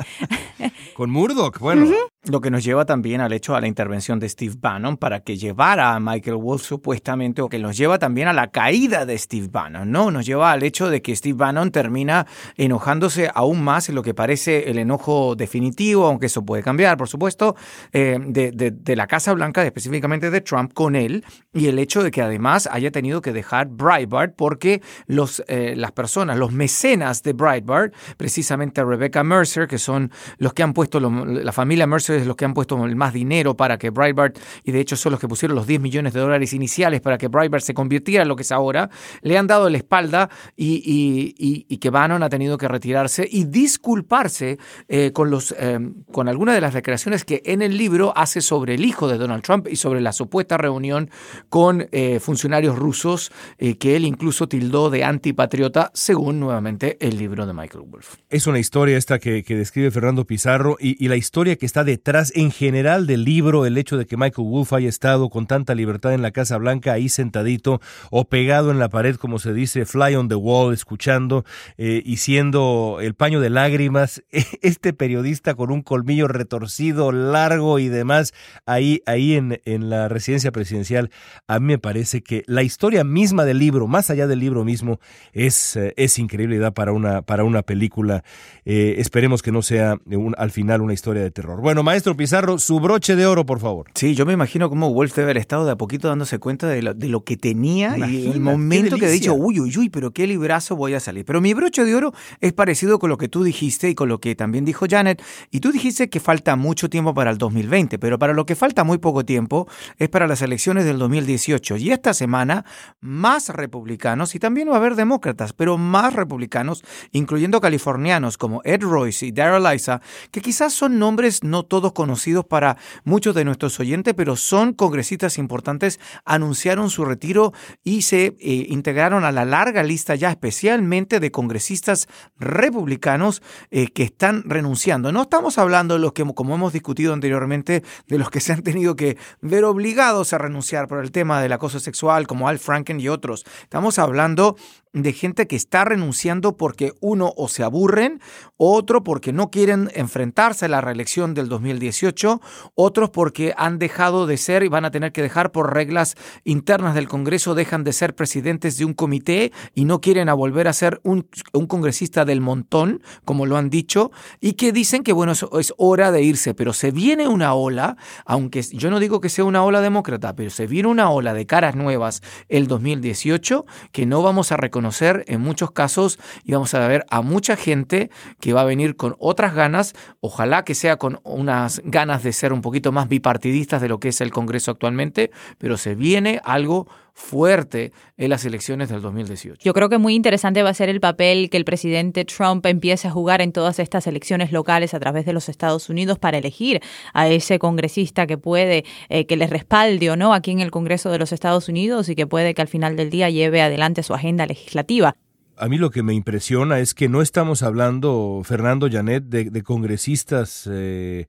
[0.95, 1.87] Con Murdoch, bueno.
[2.29, 5.37] Lo que nos lleva también al hecho a la intervención de Steve Bannon para que
[5.37, 9.47] llevara a Michael Wolff supuestamente, o que nos lleva también a la caída de Steve
[9.49, 10.11] Bannon, ¿no?
[10.11, 14.13] Nos lleva al hecho de que Steve Bannon termina enojándose aún más en lo que
[14.13, 17.55] parece el enojo definitivo, aunque eso puede cambiar, por supuesto,
[17.93, 21.25] eh, de, de, la Casa Blanca, específicamente de Trump, con él,
[21.55, 25.93] y el hecho de que además haya tenido que dejar Breitbart porque los, eh, las
[25.93, 31.53] personas, los mecenas de Breitbart, precisamente Rebecca Mercer, que son los que han puesto, la
[31.53, 34.81] familia Mercer, es los que han puesto el más dinero para que Breitbart, y de
[34.81, 37.75] hecho son los que pusieron los 10 millones de dólares iniciales para que Breitbart se
[37.75, 38.91] convirtiera en lo que es ahora,
[39.23, 44.59] le han dado la espalda y, y, que Bannon ha tenido que retirarse y disculparse
[44.89, 45.79] eh, con, los, eh,
[46.11, 49.43] con algunas de las declaraciones que en el libro hace sobre el hijo de Donald
[49.43, 51.11] Trump y sobre la supuesta reunión
[51.51, 57.53] con eh, funcionarios rusos que él incluso tildó de antipatriota, según nuevamente el libro de
[57.53, 58.17] Michael Wolff.
[58.31, 62.06] Es una historia esta que, describe Fernando Pizarro y, y la historia que está detrás
[62.07, 65.75] detrás en general del libro, el hecho de que Michael Wolff haya estado con tanta
[65.75, 67.81] libertad en la Casa Blanca, ahí sentadito
[68.13, 71.45] o pegado en la pared, como se dice, fly on the wall, escuchando
[71.79, 74.23] eh, y siendo el paño de lágrimas,
[74.63, 78.35] este periodista con un colmillo retorcido, largo y demás,
[78.67, 81.11] ahí, ahí en, en la residencia presidencial,
[81.49, 85.01] a mí me parece que la historia misma del libro, más allá del libro mismo,
[85.33, 88.23] es, eh, es increíble da para una, para una película.
[88.65, 89.99] Eh, esperemos que no sea
[90.37, 91.61] al final una historia de terror.
[91.61, 93.87] Bueno, maestro Pizarro, su broche de oro, por favor.
[93.95, 96.83] Sí, yo me imagino cómo Wolf debe haber estado de a poquito dándose cuenta de
[96.83, 100.13] lo, de lo que tenía y el momento que ha dicho, uy, uy, uy, pero
[100.13, 101.25] qué librazo voy a salir.
[101.25, 104.21] Pero mi broche de oro es parecido con lo que tú dijiste y con lo
[104.21, 105.23] que también dijo Janet.
[105.51, 108.85] Y tú dijiste que falta mucho tiempo para el 2020, pero para lo que falta
[108.85, 109.69] muy poco tiempo
[109.99, 111.77] es para las elecciones del 2018.
[111.77, 112.65] Y esta semana,
[113.01, 116.83] más republicanos, y también va a haber demócratas, pero más republicanos,
[117.13, 122.45] incluyendo californianos como Ed Royce y Darrell Issa, que quizás son nombres no todos conocidos
[122.45, 127.53] para muchos de nuestros oyentes, pero son congresistas importantes, anunciaron su retiro
[127.85, 132.09] y se eh, integraron a la larga lista ya especialmente de congresistas
[132.39, 135.13] republicanos eh, que están renunciando.
[135.13, 138.63] No estamos hablando de los que, como hemos discutido anteriormente, de los que se han
[138.63, 143.01] tenido que ver obligados a renunciar por el tema del acoso sexual, como Al Franken
[143.01, 143.45] y otros.
[143.63, 144.57] Estamos hablando
[145.03, 148.21] de gente que está renunciando porque uno o se aburren,
[148.57, 152.41] otro porque no quieren enfrentarse a la reelección del 2018,
[152.75, 156.95] otros porque han dejado de ser y van a tener que dejar por reglas internas
[156.95, 161.01] del Congreso, dejan de ser presidentes de un comité y no quieren volver a ser
[161.03, 165.75] un, un congresista del montón, como lo han dicho, y que dicen que bueno, es
[165.77, 169.63] hora de irse, pero se viene una ola, aunque yo no digo que sea una
[169.63, 174.53] ola demócrata, pero se viene una ola de caras nuevas el 2018 que no vamos
[174.53, 174.86] a reconocer
[175.27, 178.11] en muchos casos y vamos a ver a mucha gente
[178.41, 182.53] que va a venir con otras ganas, ojalá que sea con unas ganas de ser
[182.53, 186.89] un poquito más bipartidistas de lo que es el Congreso actualmente, pero se viene algo
[187.17, 189.63] fuerte en las elecciones del 2018.
[189.65, 193.09] Yo creo que muy interesante va a ser el papel que el presidente Trump empiece
[193.09, 196.83] a jugar en todas estas elecciones locales a través de los Estados Unidos para elegir
[197.15, 201.11] a ese congresista que puede, eh, que le respalde o no aquí en el Congreso
[201.11, 204.13] de los Estados Unidos y que puede que al final del día lleve adelante su
[204.13, 205.17] agenda legislativa.
[205.57, 210.69] A mí lo que me impresiona es que no estamos hablando, Fernando Janet, de, congresistas
[210.71, 211.29] eh,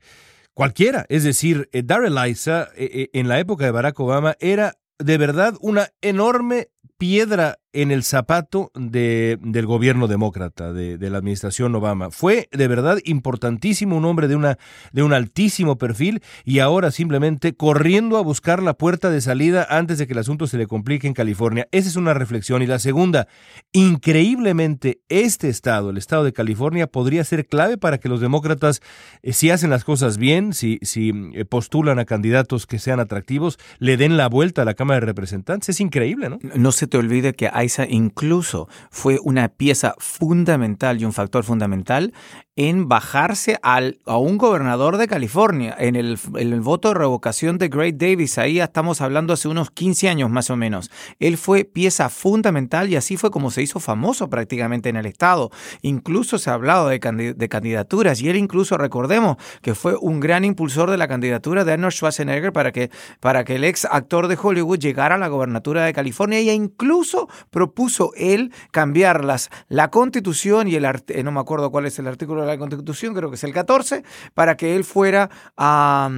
[0.53, 1.05] cualquiera.
[1.07, 5.89] Es decir, eh, Darrell Issa en la época de Barack Obama era de verdad una
[6.01, 12.11] enorme piedra en el zapato de, del gobierno demócrata, de, la administración Obama.
[12.11, 18.21] Fue de verdad importantísimo, un hombre de un altísimo perfil y ahora simplemente corriendo a
[18.21, 21.67] buscar la puerta de salida antes de que el asunto se le complique en California.
[21.71, 22.61] Esa es una reflexión.
[22.61, 23.27] Y la segunda,
[23.73, 28.81] increíblemente este estado, el estado de California, podría ser clave para que los demócratas,
[29.21, 33.59] eh, si hacen las cosas bien, si, si eh, postulan a candidatos que sean atractivos,
[33.79, 35.69] le den la vuelta a la Cámara de Representantes.
[35.69, 36.39] Es increíble, ¿no?
[36.55, 42.13] No se te olvide que hay incluso fue una pieza fundamental y un factor fundamental
[42.57, 47.69] en bajarse al, a un gobernador de California en el, el, voto de revocación de
[47.69, 48.39] Great Davis.
[48.39, 50.89] Ahí estamos hablando hace unos 15 años más o menos.
[51.19, 55.51] Él fue pieza fundamental y así fue como se hizo famoso prácticamente en el estado.
[55.83, 56.97] Incluso se ha hablado de,
[57.37, 61.73] de candidaturas y él incluso recordemos que fue un gran impulsor de la candidatura de
[61.73, 62.89] Arnold Schwarzenegger para que,
[63.19, 67.29] para que el ex actor de Hollywood llegara a la gobernatura de California y incluso
[67.51, 69.23] propuso él cambiar
[69.69, 73.29] la constitución y el, eh, no me acuerdo cuál es el artículo la Constitución, creo
[73.29, 76.09] que es el 14, para que él fuera a...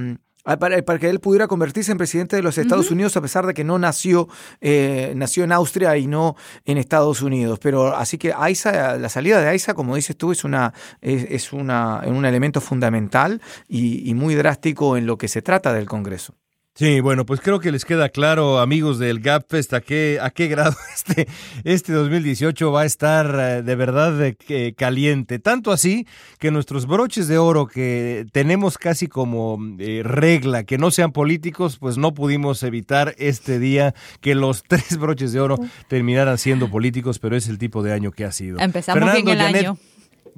[0.58, 3.64] para, que él pudiera convertirse en presidente de los Estados Unidos a pesar de que
[3.64, 4.28] no nació,
[4.60, 7.58] eh, nació en Austria y no en Estados Unidos.
[7.60, 12.02] Pero así que Aiza, la salida de Aiza, como dices tú, es, una, es, una,
[12.06, 16.34] un elemento fundamental y, y muy drástico en lo que se trata del Congreso.
[16.80, 20.48] Sí, bueno, pues creo que les queda claro, amigos del GapFest, a qué, a qué
[20.48, 21.28] grado este,
[21.62, 24.34] este 2018 va a estar eh, de verdad
[24.78, 25.38] caliente.
[25.38, 26.06] Tanto así
[26.38, 31.76] que nuestros broches de oro que tenemos casi como eh, regla que no sean políticos,
[31.78, 37.18] pues no pudimos evitar este día que los tres broches de oro terminaran siendo políticos,
[37.18, 38.58] pero es el tipo de año que ha sido.
[38.58, 39.76] Empezamos bien el año.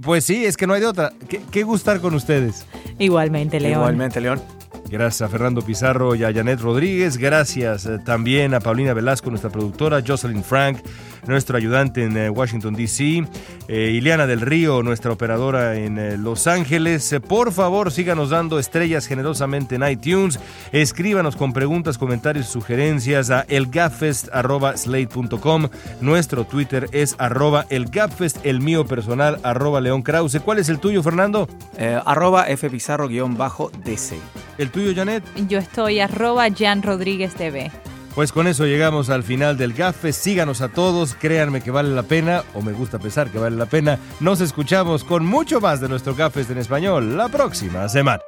[0.02, 1.12] Pues sí, es que no hay de otra.
[1.28, 2.66] Qué, qué gustar con ustedes.
[2.98, 3.74] Igualmente, León.
[3.74, 4.42] Igualmente, León.
[4.88, 7.16] Gracias a Fernando Pizarro y a Janet Rodríguez.
[7.16, 10.78] Gracias eh, también a Paulina Velasco, nuestra productora, Jocelyn Frank,
[11.26, 13.24] nuestro ayudante en eh, Washington, D.C.,
[13.68, 17.12] eh, Ileana del Río, nuestra operadora en eh, Los Ángeles.
[17.12, 20.40] Eh, por favor, síganos dando estrellas generosamente en iTunes.
[20.72, 25.68] Escríbanos con preguntas, comentarios, sugerencias a elgapfest.slate.com.
[26.00, 30.40] Nuestro Twitter es arroba elgapfest, el mío personal, arroba León Krause.
[30.40, 31.48] ¿Cuál es el tuyo, Fernando?
[31.78, 34.14] Eh, arroba fpizarro-dc.
[34.58, 35.24] ¿El tuyo, Janet?
[35.48, 37.70] Yo estoy arroba Jan Rodríguez TV.
[38.14, 40.12] Pues con eso llegamos al final del GAFE.
[40.12, 43.66] Síganos a todos, créanme que vale la pena, o me gusta pensar que vale la
[43.66, 43.98] pena.
[44.20, 48.22] Nos escuchamos con mucho más de nuestro GAFE en español la próxima semana.